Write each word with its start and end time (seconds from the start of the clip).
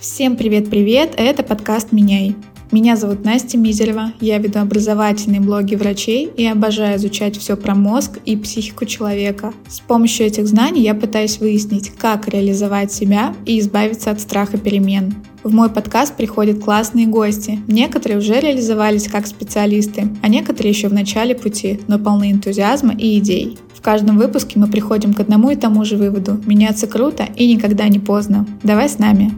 Всем 0.00 0.36
привет-привет, 0.36 1.14
это 1.16 1.42
подкаст 1.42 1.90
«Меняй». 1.90 2.36
Меня 2.70 2.94
зовут 2.94 3.24
Настя 3.24 3.58
Мизерева, 3.58 4.12
я 4.20 4.38
веду 4.38 4.60
образовательные 4.60 5.40
блоги 5.40 5.74
врачей 5.74 6.30
и 6.36 6.46
обожаю 6.46 6.98
изучать 6.98 7.36
все 7.36 7.56
про 7.56 7.74
мозг 7.74 8.20
и 8.24 8.36
психику 8.36 8.84
человека. 8.84 9.52
С 9.66 9.80
помощью 9.80 10.26
этих 10.26 10.46
знаний 10.46 10.82
я 10.82 10.94
пытаюсь 10.94 11.40
выяснить, 11.40 11.90
как 11.90 12.28
реализовать 12.28 12.92
себя 12.92 13.34
и 13.44 13.58
избавиться 13.58 14.12
от 14.12 14.20
страха 14.20 14.56
перемен. 14.56 15.16
В 15.42 15.52
мой 15.52 15.68
подкаст 15.68 16.14
приходят 16.14 16.62
классные 16.62 17.08
гости. 17.08 17.58
Некоторые 17.66 18.18
уже 18.18 18.38
реализовались 18.38 19.08
как 19.08 19.26
специалисты, 19.26 20.08
а 20.22 20.28
некоторые 20.28 20.70
еще 20.70 20.86
в 20.86 20.92
начале 20.92 21.34
пути, 21.34 21.80
но 21.88 21.98
полны 21.98 22.30
энтузиазма 22.30 22.94
и 22.94 23.18
идей. 23.18 23.58
В 23.74 23.80
каждом 23.80 24.16
выпуске 24.16 24.60
мы 24.60 24.68
приходим 24.68 25.12
к 25.12 25.18
одному 25.18 25.50
и 25.50 25.56
тому 25.56 25.84
же 25.84 25.96
выводу. 25.96 26.40
Меняться 26.46 26.86
круто 26.86 27.26
и 27.34 27.52
никогда 27.52 27.88
не 27.88 27.98
поздно. 27.98 28.46
Давай 28.62 28.88
с 28.88 28.98
нами. 29.00 29.32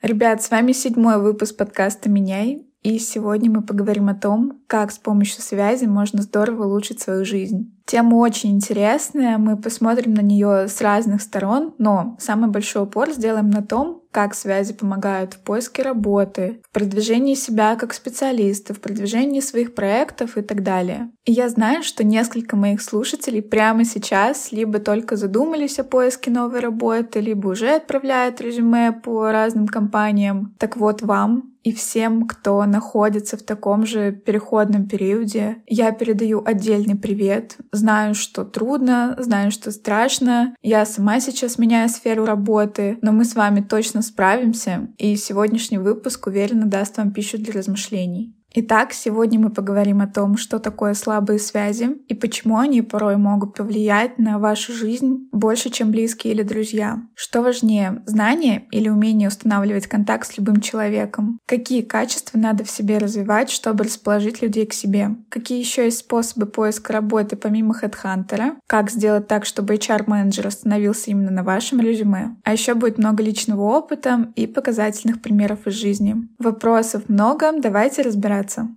Ребят, 0.00 0.40
с 0.40 0.50
вами 0.52 0.70
седьмой 0.70 1.20
выпуск 1.20 1.56
подкаста 1.56 2.08
«Меняй». 2.08 2.64
И 2.82 3.00
сегодня 3.00 3.50
мы 3.50 3.62
поговорим 3.62 4.08
о 4.08 4.14
том, 4.14 4.62
как 4.68 4.92
с 4.92 4.98
помощью 4.98 5.42
связи 5.42 5.86
можно 5.86 6.22
здорово 6.22 6.66
улучшить 6.66 7.00
свою 7.00 7.24
жизнь. 7.24 7.76
Тема 7.88 8.16
очень 8.16 8.50
интересная, 8.50 9.38
мы 9.38 9.56
посмотрим 9.56 10.12
на 10.12 10.20
нее 10.20 10.68
с 10.68 10.82
разных 10.82 11.22
сторон, 11.22 11.72
но 11.78 12.18
самый 12.20 12.50
большой 12.50 12.82
упор 12.82 13.10
сделаем 13.12 13.48
на 13.48 13.62
том, 13.62 14.02
как 14.10 14.34
связи 14.34 14.74
помогают 14.74 15.34
в 15.34 15.38
поиске 15.40 15.82
работы, 15.82 16.60
в 16.68 16.74
продвижении 16.74 17.34
себя 17.34 17.76
как 17.76 17.94
специалиста, 17.94 18.74
в 18.74 18.80
продвижении 18.80 19.40
своих 19.40 19.74
проектов 19.74 20.36
и 20.36 20.42
так 20.42 20.62
далее. 20.62 21.10
И 21.24 21.32
я 21.32 21.48
знаю, 21.48 21.82
что 21.82 22.04
несколько 22.04 22.56
моих 22.56 22.82
слушателей 22.82 23.42
прямо 23.42 23.84
сейчас 23.84 24.52
либо 24.52 24.80
только 24.80 25.16
задумались 25.16 25.78
о 25.78 25.84
поиске 25.84 26.30
новой 26.30 26.60
работы, 26.60 27.20
либо 27.20 27.48
уже 27.48 27.76
отправляют 27.76 28.40
резюме 28.40 28.92
по 28.92 29.30
разным 29.30 29.66
компаниям. 29.66 30.54
Так 30.58 30.76
вот 30.76 31.00
вам 31.00 31.54
и 31.64 31.72
всем, 31.72 32.26
кто 32.26 32.64
находится 32.64 33.36
в 33.36 33.42
таком 33.42 33.84
же 33.84 34.12
переходном 34.12 34.88
периоде, 34.88 35.62
я 35.66 35.92
передаю 35.92 36.42
отдельный 36.42 36.96
привет. 36.96 37.58
Знаю, 37.78 38.16
что 38.16 38.44
трудно, 38.44 39.14
знаю, 39.18 39.52
что 39.52 39.70
страшно. 39.70 40.56
Я 40.62 40.84
сама 40.84 41.20
сейчас 41.20 41.58
меняю 41.58 41.88
сферу 41.88 42.24
работы, 42.24 42.98
но 43.02 43.12
мы 43.12 43.24
с 43.24 43.36
вами 43.36 43.60
точно 43.60 44.02
справимся, 44.02 44.88
и 44.98 45.14
сегодняшний 45.14 45.78
выпуск 45.78 46.26
уверенно 46.26 46.66
даст 46.66 46.98
вам 46.98 47.12
пищу 47.12 47.38
для 47.38 47.52
размышлений. 47.52 48.34
Итак, 48.54 48.94
сегодня 48.94 49.38
мы 49.38 49.50
поговорим 49.50 50.00
о 50.00 50.06
том, 50.06 50.38
что 50.38 50.58
такое 50.58 50.94
слабые 50.94 51.38
связи 51.38 51.98
и 52.08 52.14
почему 52.14 52.56
они 52.56 52.80
порой 52.80 53.18
могут 53.18 53.54
повлиять 53.54 54.18
на 54.18 54.38
вашу 54.38 54.72
жизнь 54.72 55.28
больше, 55.32 55.68
чем 55.68 55.90
близкие 55.90 56.32
или 56.32 56.42
друзья. 56.42 57.02
Что 57.14 57.42
важнее, 57.42 58.02
знание 58.06 58.66
или 58.70 58.88
умение 58.88 59.28
устанавливать 59.28 59.86
контакт 59.86 60.26
с 60.26 60.38
любым 60.38 60.62
человеком? 60.62 61.38
Какие 61.44 61.82
качества 61.82 62.38
надо 62.38 62.64
в 62.64 62.70
себе 62.70 62.96
развивать, 62.96 63.50
чтобы 63.50 63.84
расположить 63.84 64.40
людей 64.40 64.64
к 64.64 64.72
себе? 64.72 65.16
Какие 65.28 65.58
еще 65.58 65.84
есть 65.84 65.98
способы 65.98 66.46
поиска 66.46 66.94
работы 66.94 67.36
помимо 67.36 67.74
HeadHunter? 67.78 68.54
Как 68.66 68.90
сделать 68.90 69.28
так, 69.28 69.44
чтобы 69.44 69.74
HR-менеджер 69.74 70.46
остановился 70.46 71.10
именно 71.10 71.30
на 71.30 71.44
вашем 71.44 71.80
резюме? 71.80 72.36
А 72.44 72.52
еще 72.52 72.72
будет 72.72 72.96
много 72.96 73.22
личного 73.22 73.62
опыта 73.62 74.32
и 74.36 74.46
показательных 74.46 75.20
примеров 75.20 75.66
из 75.66 75.74
жизни. 75.74 76.16
Вопросов 76.38 77.10
много, 77.10 77.52
давайте 77.52 78.00
разбираться 78.00 78.37
разбираться. 78.38 78.68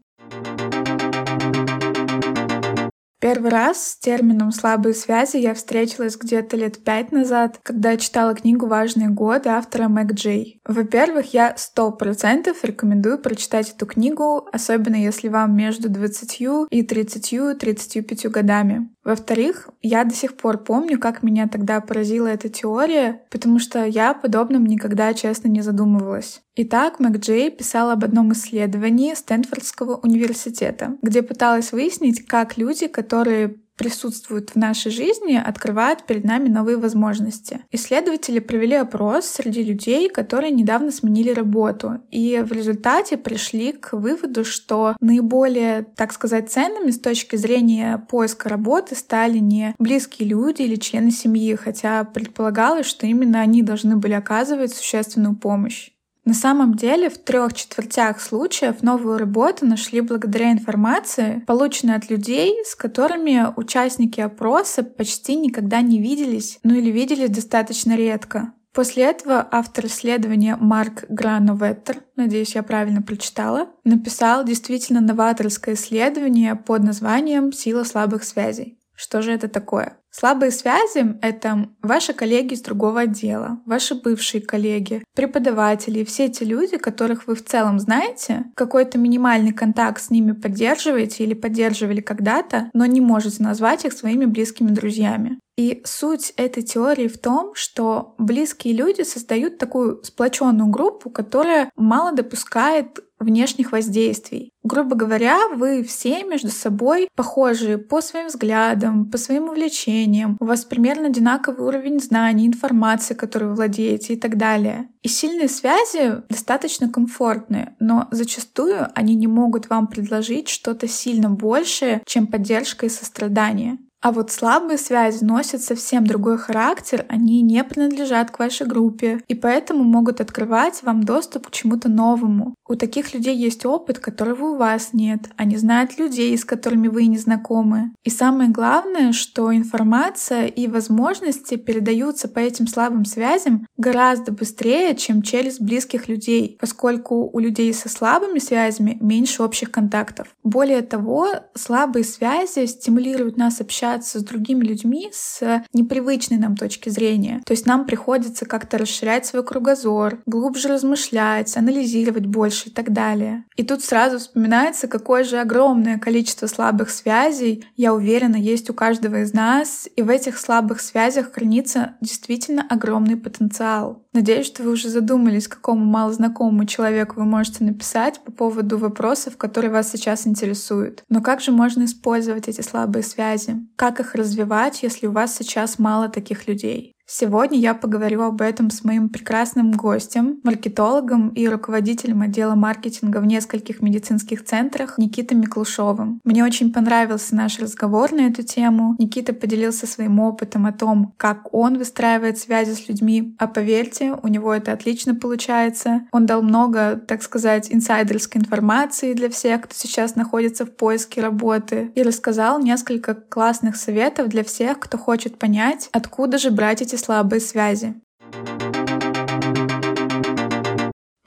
Первый 3.20 3.52
раз 3.52 3.92
с 3.92 3.98
термином 4.00 4.52
«слабые 4.52 4.96
связи» 4.96 5.38
я 5.38 5.54
встретилась 5.54 6.18
где-то 6.18 6.58
лет 6.58 6.84
пять 6.84 7.12
назад, 7.12 7.60
когда 7.62 7.96
читала 7.96 8.34
книгу 8.34 8.66
«Важные 8.66 9.10
годы» 9.10 9.50
автора 9.50 9.88
Мэг 9.90 10.14
Джей. 10.14 10.60
Во-первых, 10.66 11.32
я 11.32 11.54
сто 11.56 11.92
процентов 11.92 12.64
рекомендую 12.64 13.20
прочитать 13.20 13.76
эту 13.76 13.86
книгу, 13.86 14.48
особенно 14.52 14.96
если 14.96 15.28
вам 15.28 15.56
между 15.56 15.88
20 15.88 16.42
и 16.72 16.82
30-35 16.82 18.30
годами. 18.30 18.90
Во-вторых, 19.04 19.70
я 19.84 20.04
до 20.04 20.16
сих 20.16 20.36
пор 20.36 20.58
помню, 20.58 21.00
как 21.00 21.22
меня 21.22 21.48
тогда 21.48 21.80
поразила 21.80 22.26
эта 22.26 22.50
теория, 22.50 23.22
потому 23.30 23.60
что 23.60 23.86
я 23.86 24.16
подобным 24.16 24.66
никогда, 24.66 25.14
честно, 25.14 25.48
не 25.48 25.62
задумывалась. 25.62 26.42
Итак, 26.56 27.00
Мэг 27.00 27.18
Джей 27.18 27.50
писал 27.50 27.92
об 27.92 28.04
одном 28.04 28.34
исследовании 28.34 29.14
Стэнфордского 29.14 29.96
университета, 29.96 30.98
где 31.02 31.22
пыталась 31.22 31.72
выяснить, 31.72 32.26
как 32.26 32.58
люди, 32.58 32.88
которые 32.88 33.56
присутствуют 33.78 34.52
в 34.52 34.58
нашей 34.58 34.92
жизни, 34.92 35.42
открывают 35.44 36.06
перед 36.06 36.24
нами 36.24 36.50
новые 36.50 36.78
возможности. 36.78 37.62
Исследователи 37.72 38.40
провели 38.40 38.76
опрос 38.76 39.26
среди 39.26 39.64
людей, 39.64 40.08
которые 40.08 40.52
недавно 40.52 40.92
сменили 40.92 41.32
работу, 41.32 42.02
и 42.12 42.44
в 42.46 42.52
результате 42.52 43.18
пришли 43.18 43.72
к 43.72 43.94
выводу, 43.94 44.46
что 44.46 44.96
наиболее, 45.00 45.88
так 45.96 46.14
сказать, 46.14 46.52
ценными 46.52 46.92
с 46.92 47.00
точки 47.00 47.38
зрения 47.38 48.06
поиска 48.10 48.50
работы 48.50 48.96
стали 48.96 49.40
не 49.40 49.74
близкие 49.80 50.28
люди 50.28 50.62
или 50.62 50.76
члены 50.76 51.10
семьи, 51.10 51.56
хотя 51.56 52.04
предполагалось, 52.04 52.86
что 52.86 53.08
именно 53.08 53.40
они 53.40 53.64
должны 53.64 53.96
были 53.96 54.14
оказывать 54.14 54.76
существенную 54.76 55.36
помощь. 55.36 55.92
На 56.24 56.36
самом 56.36 56.76
деле, 56.76 57.10
в 57.10 57.18
трех 57.18 57.54
четвертях 57.54 58.22
случаев 58.22 58.84
новую 58.84 59.18
работу 59.18 59.66
нашли 59.66 60.02
благодаря 60.02 60.52
информации, 60.52 61.44
полученной 61.48 61.96
от 61.96 62.10
людей, 62.10 62.64
с 62.64 62.76
которыми 62.76 63.48
участники 63.56 64.22
опроса 64.22 64.84
почти 64.84 65.36
никогда 65.36 65.82
не 65.82 66.00
виделись, 66.00 66.60
ну 66.64 66.76
или 66.76 66.92
виделись 66.92 67.32
достаточно 67.32 67.96
редко. 67.96 68.54
После 68.74 69.04
этого 69.04 69.46
автор 69.52 69.88
исследования 69.88 70.56
Марк 70.58 71.04
Грановеттер, 71.10 72.04
надеюсь, 72.16 72.56
я 72.56 72.64
правильно 72.64 73.02
прочитала, 73.02 73.68
написал 73.84 74.46
действительно 74.46 75.02
новаторское 75.02 75.76
исследование 75.76 76.56
под 76.56 76.84
названием 76.84 77.52
«Сила 77.52 77.84
слабых 77.84 78.24
связей». 78.24 78.80
Что 78.96 79.22
же 79.22 79.32
это 79.34 79.50
такое? 79.50 79.98
Слабые 80.12 80.52
связи— 80.52 81.16
это 81.22 81.70
ваши 81.82 82.14
коллеги 82.14 82.54
из 82.54 82.62
другого 82.62 83.02
отдела, 83.02 83.62
ваши 83.66 83.96
бывшие 83.96 84.42
коллеги, 84.42 85.04
преподаватели, 85.16 86.04
все 86.04 86.26
эти 86.26 86.44
люди, 86.44 86.78
которых 86.78 87.28
вы 87.28 87.36
в 87.36 87.46
целом 87.46 87.80
знаете, 87.80 88.44
какой-то 88.56 88.98
минимальный 88.98 89.54
контакт 89.54 90.02
с 90.02 90.10
ними 90.10 90.34
поддерживаете 90.34 91.24
или 91.24 91.34
поддерживали 91.34 92.02
когда-то, 92.02 92.70
но 92.74 92.86
не 92.86 93.00
можете 93.00 93.42
назвать 93.42 93.86
их 93.86 93.94
своими 93.94 94.26
близкими 94.26 94.70
друзьями. 94.70 95.40
И 95.58 95.82
суть 95.86 96.34
этой 96.38 96.64
теории 96.64 97.08
в 97.08 97.20
том, 97.20 97.54
что 97.56 98.16
близкие 98.18 98.74
люди 98.74 99.04
создают 99.04 99.58
такую 99.58 100.04
сплоченную 100.04 100.70
группу, 100.70 101.10
которая 101.10 101.70
мало 101.76 102.14
допускает 102.14 103.00
внешних 103.20 103.72
воздействий. 103.72 104.52
Грубо 104.64 104.96
говоря, 104.96 105.50
вы 105.50 105.84
все 105.84 106.24
между 106.24 106.50
собой 106.50 107.08
похожи 107.16 107.78
по 107.78 108.02
своим 108.02 108.28
взглядам, 108.28 109.10
по 109.10 109.18
своим 109.18 109.50
увлечениям, 109.50 110.01
у 110.40 110.46
вас 110.46 110.66
примерно 110.66 111.08
одинаковый 111.08 111.68
уровень 111.68 112.00
знаний, 112.00 112.48
информации, 112.48 113.14
которой 113.14 113.46
вы 113.46 113.56
владеете 113.56 114.14
и 114.14 114.18
так 114.18 114.38
далее. 114.38 114.90
И 115.02 115.08
сильные 115.08 115.50
связи 115.50 116.22
достаточно 116.30 116.90
комфортные, 116.90 117.76
но 117.80 118.08
зачастую 118.12 118.88
они 118.96 119.16
не 119.16 119.28
могут 119.28 119.70
вам 119.70 119.88
предложить 119.88 120.50
что-то 120.50 120.88
сильно 120.88 121.30
большее, 121.30 122.02
чем 122.06 122.28
поддержка 122.28 122.86
и 122.86 122.90
сострадание. 122.90 123.78
А 124.02 124.12
вот 124.12 124.32
слабые 124.32 124.80
связи 124.80 125.24
носят 125.24 125.62
совсем 125.62 126.08
другой 126.08 126.40
характер, 126.40 127.06
они 127.08 127.44
не 127.44 127.64
принадлежат 127.64 128.32
к 128.32 128.40
вашей 128.40 128.66
группе, 128.66 129.22
и 129.28 129.36
поэтому 129.36 129.84
могут 129.84 130.20
открывать 130.22 130.82
вам 130.82 131.04
доступ 131.04 131.48
к 131.48 131.52
чему-то 131.52 131.88
новому. 131.88 132.56
У 132.68 132.76
таких 132.76 133.14
людей 133.14 133.36
есть 133.36 133.64
опыт, 133.66 134.00
которого 134.00 134.54
у 134.54 134.58
вас 134.58 134.90
нет. 134.94 135.30
Они 135.38 135.56
знают 135.58 136.00
людей, 136.00 136.36
с 136.36 136.46
которыми 136.46 136.88
вы 136.88 137.06
не 137.06 137.18
знакомы. 137.18 137.92
И 138.04 138.10
самое 138.10 138.50
главное, 138.50 139.12
что 139.12 139.54
информация 139.54 140.48
и 140.48 140.68
возможности 140.68 141.56
передаются 141.56 142.28
по 142.28 142.40
этим 142.40 142.66
слабым 142.66 143.06
связям 143.06 143.68
гораздо 143.78 144.32
быстрее, 144.32 144.96
чем 144.96 145.22
через 145.22 145.60
близких 145.60 146.08
людей, 146.08 146.58
поскольку 146.60 147.30
у 147.32 147.40
людей 147.40 147.72
со 147.74 147.90
слабыми 147.90 148.40
связями 148.40 148.98
меньше 149.00 149.44
общих 149.44 149.70
контактов. 149.70 150.30
Более 150.44 150.82
того, 150.82 151.28
слабые 151.54 152.04
связи 152.04 152.66
стимулируют 152.66 153.38
нас 153.38 153.62
общаться 153.62 153.91
общаться 153.92 154.20
с 154.20 154.24
другими 154.24 154.64
людьми 154.64 155.10
с 155.12 155.64
непривычной 155.74 156.38
нам 156.38 156.56
точки 156.56 156.90
зрения. 156.90 157.42
То 157.46 157.52
есть 157.52 157.66
нам 157.66 157.86
приходится 157.86 158.46
как-то 158.46 158.78
расширять 158.78 159.26
свой 159.26 159.44
кругозор, 159.44 160.20
глубже 160.26 160.70
размышлять, 160.70 161.56
анализировать 161.58 162.26
больше 162.26 162.70
и 162.70 162.72
так 162.72 162.94
далее. 162.94 163.46
И 163.56 163.64
тут 163.64 163.84
сразу 163.84 164.20
вспоминается, 164.20 164.88
какое 164.88 165.24
же 165.24 165.38
огромное 165.38 166.00
количество 166.00 166.48
слабых 166.48 166.90
связей, 166.90 167.66
я 167.76 167.94
уверена, 167.94 168.36
есть 168.36 168.70
у 168.70 168.74
каждого 168.74 169.22
из 169.22 169.34
нас, 169.34 169.90
и 169.96 170.02
в 170.02 170.10
этих 170.10 170.38
слабых 170.38 170.82
связях 170.82 171.34
хранится 171.34 171.96
действительно 172.02 172.66
огромный 172.70 173.18
потенциал. 173.18 174.04
Надеюсь, 174.14 174.46
что 174.46 174.64
вы 174.64 174.72
уже 174.72 174.90
задумались, 174.90 175.48
какому 175.48 175.86
малознакомому 175.86 176.66
человеку 176.66 177.16
вы 177.18 177.26
можете 177.26 177.64
написать 177.64 178.20
по 178.26 178.32
поводу 178.32 178.78
вопросов, 178.78 179.38
которые 179.38 179.72
вас 179.72 179.90
сейчас 179.90 180.28
интересуют. 180.28 181.04
Но 181.08 181.22
как 181.22 181.40
же 181.40 181.52
можно 181.52 181.86
использовать 181.86 182.50
эти 182.50 182.60
слабые 182.60 183.04
связи? 183.04 183.56
Как 183.78 184.02
их 184.02 184.14
развивать, 184.14 184.84
если 184.84 185.08
у 185.08 185.12
вас 185.12 185.36
сейчас 185.36 185.80
мало 185.80 186.10
таких 186.10 186.48
людей? 186.48 186.94
Сегодня 187.06 187.60
я 187.60 187.74
поговорю 187.74 188.22
об 188.24 188.42
этом 188.42 188.70
с 188.70 188.84
моим 188.84 189.10
прекрасным 189.10 189.72
гостем, 189.72 190.40
маркетологом 190.44 191.30
и 191.30 191.48
руководителем 191.48 192.22
отдела 192.22 192.56
маркетинга 192.56 193.18
в 193.18 193.26
нескольких 193.26 193.82
медицинских 193.82 194.46
центрах 194.46 194.98
Никитой 194.98 195.38
Миклушовым. 195.38 196.22
Мне 196.24 196.44
очень 196.44 196.72
понравился 196.72 197.36
наш 197.36 197.60
разговор 197.60 198.12
на 198.14 198.28
эту 198.28 198.44
тему. 198.44 198.96
Никита 198.98 199.34
поделился 199.34 199.88
своим 199.88 200.20
опытом 200.20 200.66
о 200.66 200.72
том, 200.72 201.14
как 201.18 201.54
он 201.54 201.78
выстраивает 201.78 202.38
связи 202.38 202.72
с 202.72 202.88
людьми. 202.88 203.36
А 203.38 203.48
поверьте, 203.48 204.14
у 204.24 204.28
него 204.28 204.54
это 204.54 204.72
отлично 204.72 205.14
получается. 205.14 206.04
Он 206.12 206.26
дал 206.26 206.42
много, 206.42 206.96
так 206.96 207.24
сказать, 207.24 207.68
инсайдерской 207.72 208.40
информации 208.40 209.14
для 209.14 209.30
всех, 209.30 209.64
кто 209.64 209.74
сейчас 209.76 210.16
находится 210.16 210.66
в 210.66 210.72
поиске 210.72 211.22
работы, 211.22 211.92
и 211.96 212.04
рассказал 212.04 212.60
несколько 212.60 213.16
классных 213.16 213.76
советов 213.76 214.30
для 214.30 214.44
всех, 214.44 214.80
кто 214.80 214.98
хочет 214.98 215.38
понять, 215.38 215.90
откуда 215.92 216.38
же 216.38 216.52
брать 216.52 216.82
эти 216.82 216.96
слабые 217.02 217.40
связи. 217.42 217.96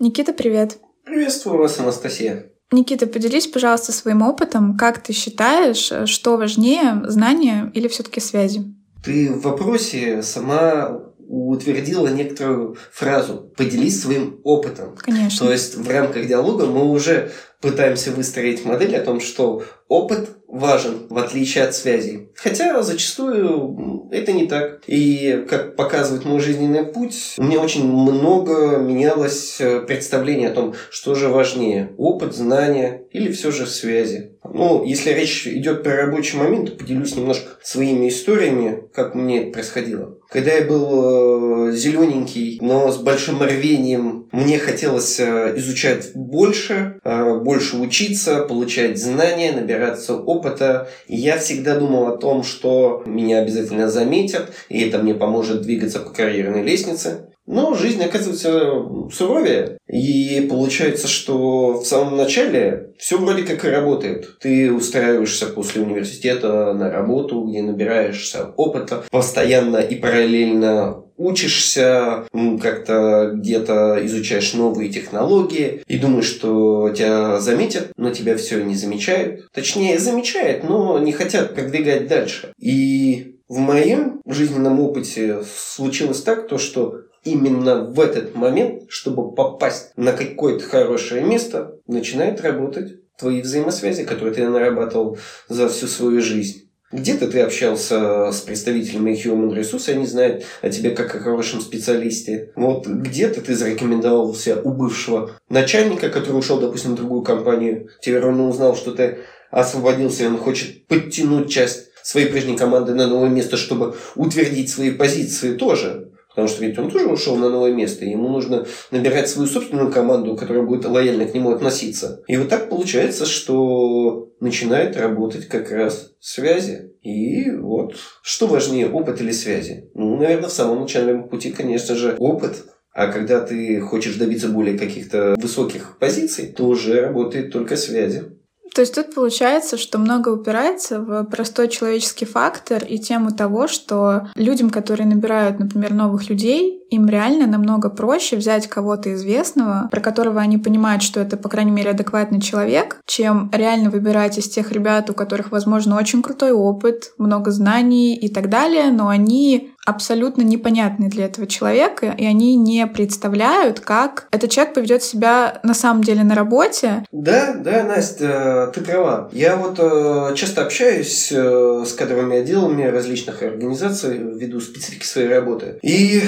Никита, 0.01 0.33
привет. 0.33 0.79
Приветствую 1.05 1.59
вас, 1.59 1.79
Анастасия. 1.79 2.51
Никита, 2.73 3.07
поделись, 3.07 3.47
пожалуйста, 3.47 3.93
своим 3.93 4.23
опытом. 4.23 4.77
Как 4.77 5.03
ты 5.03 5.13
считаешь, 5.13 6.09
что 6.09 6.37
важнее, 6.37 7.03
знания 7.05 7.71
или 7.75 7.89
все-таки 7.89 8.21
связи? 8.21 8.65
Ты 9.05 9.33
в 9.33 9.43
вопросе 9.43 10.23
сама 10.23 11.01
утвердила 11.27 12.09
некоторую 12.09 12.77
фразу 12.93 13.53
«поделись 13.57 14.03
своим 14.03 14.41
опытом». 14.45 14.97
Конечно. 14.97 15.47
То 15.47 15.53
есть 15.53 15.77
в 15.77 15.89
рамках 15.89 16.27
диалога 16.27 16.67
мы 16.67 16.91
уже 16.91 17.33
пытаемся 17.65 18.11
выстроить 18.11 18.67
модель 18.67 18.95
о 18.95 19.03
том, 19.03 19.21
что 19.21 19.65
опыт 19.89 20.29
важен, 20.47 21.07
в 21.09 21.19
отличие 21.19 21.65
от 21.65 21.75
связей. 21.75 22.29
Хотя 22.37 22.83
зачастую 22.83 24.09
это 24.13 24.33
не 24.33 24.47
так. 24.47 24.83
И, 24.87 25.45
как 25.49 25.75
показывает 25.75 26.27
мой 26.27 26.41
жизненный 26.41 26.85
путь, 26.85 27.35
у 27.39 27.43
меня 27.43 27.61
очень 27.61 27.91
много 27.91 28.77
менялось 28.77 29.61
э, 29.61 29.81
представление 29.81 30.51
о 30.51 30.55
том, 30.55 30.75
что 30.91 31.15
же 31.15 31.29
важнее– 31.29 31.93
опыт, 31.99 32.35
знания 32.35 33.03
или 33.11 33.33
все 33.33 33.51
же 33.51 33.67
связи. 33.67 34.33
Ну, 34.45 34.85
если 34.85 35.11
речь 35.11 35.47
идет 35.47 35.83
про 35.83 35.97
рабочий 35.97 36.37
момент, 36.37 36.71
то 36.71 36.77
поделюсь 36.77 37.17
немножко 37.17 37.49
своими 37.63 38.09
историями, 38.09 38.85
как 38.93 39.15
мне 39.15 39.43
это 39.43 39.53
происходило. 39.53 40.19
Когда 40.29 40.53
я 40.53 40.65
был 40.65 41.69
э, 41.69 41.73
зелененький, 41.73 42.59
но 42.61 42.93
с 42.93 42.99
большим 42.99 43.43
рвением, 43.43 44.14
мне 44.35 44.59
хотелось 44.59 45.21
э, 45.21 45.55
изучать 45.59 46.11
больше, 46.15 46.99
э, 47.05 47.39
больше 47.39 47.77
учиться, 47.77 48.43
получать 48.43 48.99
знания, 48.99 49.53
набираться 49.53 50.17
опыта. 50.17 50.89
И 51.07 51.15
я 51.15 51.39
всегда 51.39 51.79
думал 51.79 52.09
о 52.09 52.17
том, 52.17 52.43
что 52.43 53.05
меня 53.07 53.39
обязательно 53.39 53.89
заметят, 53.89 54.53
и 54.69 54.81
это 54.81 54.99
мне 54.99 55.15
поможет 55.15 55.63
двигаться 55.63 56.01
по 56.01 56.11
карьерной 56.11 56.65
лестнице. 56.65 57.29
Но 57.47 57.75
жизнь 57.75 58.03
оказывается 58.03 58.73
суровее. 59.13 59.79
И 59.87 60.47
получается, 60.51 61.07
что 61.07 61.75
в 61.75 61.85
самом 61.85 62.17
начале 62.17 62.95
все 62.99 63.19
вроде 63.19 63.43
как 63.43 63.65
и 63.65 63.69
работает. 63.69 64.39
Ты 64.41 64.73
устраиваешься 64.73 65.47
после 65.47 65.83
университета 65.83 66.73
на 66.73 66.91
работу, 66.91 67.43
где 67.43 67.63
набираешься 67.63 68.53
опыта, 68.57 69.05
постоянно 69.11 69.77
и 69.77 69.95
параллельно 69.95 71.04
учишься, 71.17 72.27
как-то 72.61 73.33
где-то 73.35 73.99
изучаешь 74.05 74.55
новые 74.55 74.91
технологии 74.91 75.83
и 75.87 75.99
думаешь, 75.99 76.27
что 76.27 76.91
тебя 76.91 77.41
заметят, 77.41 77.93
но 77.97 78.11
тебя 78.11 78.37
все 78.37 78.63
не 78.63 78.75
замечают. 78.75 79.51
Точнее, 79.53 79.99
замечают, 79.99 80.65
но 80.65 80.99
не 80.99 81.13
хотят 81.13 81.55
продвигать 81.55 82.09
дальше. 82.09 82.53
И 82.59 83.37
в 83.49 83.59
моем 83.59 84.21
жизненном 84.27 84.81
опыте 84.81 85.43
случилось 85.45 86.23
так, 86.23 86.49
то, 86.49 86.59
что 86.59 87.03
именно 87.25 87.85
в 87.85 88.01
этот 88.01 88.35
момент, 88.35 88.85
чтобы 88.89 89.35
попасть 89.35 89.93
на 89.97 90.13
какое-то 90.13 90.65
хорошее 90.65 91.23
место, 91.23 91.77
начинают 91.87 92.41
работать 92.41 93.01
твои 93.17 93.43
взаимосвязи, 93.43 94.05
которые 94.05 94.35
ты 94.35 94.49
нарабатывал 94.49 95.19
за 95.49 95.69
всю 95.69 95.87
свою 95.87 96.21
жизнь. 96.21 96.64
Где-то 96.95 97.27
ты 97.27 97.41
общался 97.41 98.31
с 98.31 98.41
представителями 98.43 99.11
Human 99.11 99.53
Resource, 99.53 99.91
они 99.91 100.07
знают 100.07 100.45
о 100.63 100.71
тебе 100.71 100.91
как 100.91 101.13
о 101.17 101.19
хорошем 101.19 101.61
специалисте. 101.61 102.53
Вот 102.55 102.87
где-то 102.87 103.41
ты 103.41 103.57
зарекомендовался 103.57 104.61
у 104.63 104.71
бывшего 104.71 105.33
начальника, 105.49 106.09
который 106.09 106.39
ушел, 106.39 106.61
допустим, 106.61 106.93
в 106.93 106.95
другую 106.95 107.23
компанию. 107.23 107.89
Теперь 108.01 108.25
он 108.25 108.39
узнал, 108.39 108.77
что 108.77 108.93
ты 108.93 109.19
освободился, 109.51 110.23
и 110.23 110.27
он 110.29 110.39
хочет 110.39 110.87
подтянуть 110.87 111.51
часть 111.51 111.89
своей 112.05 112.29
прежней 112.29 112.57
команды 112.57 112.95
на 112.95 113.09
новое 113.09 113.29
место, 113.29 113.57
чтобы 113.57 113.97
утвердить 114.15 114.71
свои 114.71 114.93
позиции 114.93 115.57
тоже. 115.57 116.13
Потому 116.35 116.49
что 116.49 116.65
ведь 116.65 116.79
он 116.79 116.91
тоже 116.91 117.07
ушел 117.07 117.37
на 117.37 117.49
новое 117.49 117.73
место, 117.73 118.05
и 118.05 118.11
ему 118.11 118.29
нужно 118.29 118.67
набирать 118.91 119.29
свою 119.29 119.49
собственную 119.49 119.93
команду, 119.93 120.37
которая 120.37 120.65
будет 120.65 120.85
лояльно 120.85 121.27
к 121.27 121.35
нему 121.35 121.53
относиться. 121.53 122.23
И 122.27 122.37
вот 122.37 122.49
так 122.49 122.69
получается, 122.69 123.25
что 123.25 124.33
начинает 124.41 124.97
работать 124.97 125.47
как 125.47 125.71
раз 125.71 126.13
связи. 126.19 126.93
И 127.03 127.51
вот, 127.51 127.97
что 128.23 128.47
важнее, 128.47 128.91
опыт 128.91 129.21
или 129.21 129.31
связи? 129.31 129.91
Ну, 129.95 130.17
наверное, 130.17 130.49
в 130.49 130.53
самом 130.53 130.81
начальном 130.81 131.29
пути, 131.29 131.53
конечно 131.53 131.95
же, 131.95 132.17
опыт. 132.19 132.65
А 132.93 133.09
когда 133.09 133.41
ты 133.41 133.81
хочешь 133.81 134.17
добиться 134.17 134.49
более 134.49 134.79
каких-то 134.79 135.35
высоких 135.39 135.99
позиций, 135.99 136.47
то 136.47 136.67
уже 136.67 137.01
работает 137.01 137.53
только 137.53 137.77
связи. 137.77 138.25
То 138.75 138.81
есть 138.81 138.95
тут 138.95 139.15
получается, 139.15 139.79
что 139.79 139.99
много 139.99 140.31
упирается 140.31 140.99
в 141.01 141.25
простой 141.25 141.69
человеческий 141.69 142.25
фактор 142.25 142.85
и 142.85 142.99
тему 142.99 143.31
того, 143.31 143.69
что 143.69 144.29
людям, 144.35 144.69
которые 144.71 145.07
набирают, 145.07 145.61
например, 145.61 145.95
новых 145.95 146.29
людей, 146.29 146.85
им 146.91 147.09
реально 147.09 147.47
намного 147.47 147.89
проще 147.89 148.37
взять 148.37 148.69
кого-то 148.69 149.15
известного, 149.15 149.89
про 149.91 150.01
которого 150.01 150.41
они 150.41 150.59
понимают, 150.59 151.03
что 151.03 151.21
это, 151.21 151.37
по 151.37 151.49
крайней 151.49 151.71
мере, 151.71 151.91
адекватный 151.91 152.41
человек, 152.41 153.01
чем 153.07 153.51
реально 153.53 153.91
выбирать 153.91 154.39
из 154.39 154.49
тех 154.49 154.73
ребят, 154.73 155.09
у 155.11 155.15
которых, 155.15 155.51
возможно, 155.51 155.97
очень 155.97 156.23
крутой 156.23 156.53
опыт, 156.53 157.13
много 157.19 157.51
знаний 157.51 158.17
и 158.17 158.29
так 158.33 158.49
далее, 158.49 158.91
но 158.91 159.09
они 159.09 159.74
абсолютно 159.85 160.43
непонятны 160.43 161.09
для 161.09 161.27
этого 161.27 161.47
человека, 161.47 162.15
и 162.17 162.25
они 162.25 162.57
не 162.57 162.87
представляют, 162.87 163.81
как 163.81 164.27
этот 164.31 164.51
человек 164.51 164.75
поведет 164.75 165.03
себя 165.03 165.61
на 165.63 165.75
самом 165.75 166.03
деле 166.03 166.25
на 166.25 166.35
работе. 166.35 167.05
Да, 167.13 167.55
да, 167.55 167.85
Настя, 167.85 168.71
ты 168.75 168.81
права. 168.81 169.29
Я 169.33 169.57
вот 169.57 169.79
э, 169.79 170.35
часто 170.35 170.63
общаюсь 170.63 171.31
э, 171.33 171.85
с 171.87 171.93
кадровыми 171.93 172.39
отделами 172.39 172.85
различных 172.85 173.43
организаций 173.43 174.17
ввиду 174.19 174.61
специфики 174.61 175.05
своей 175.05 175.29
работы. 175.29 175.79
И 175.83 176.23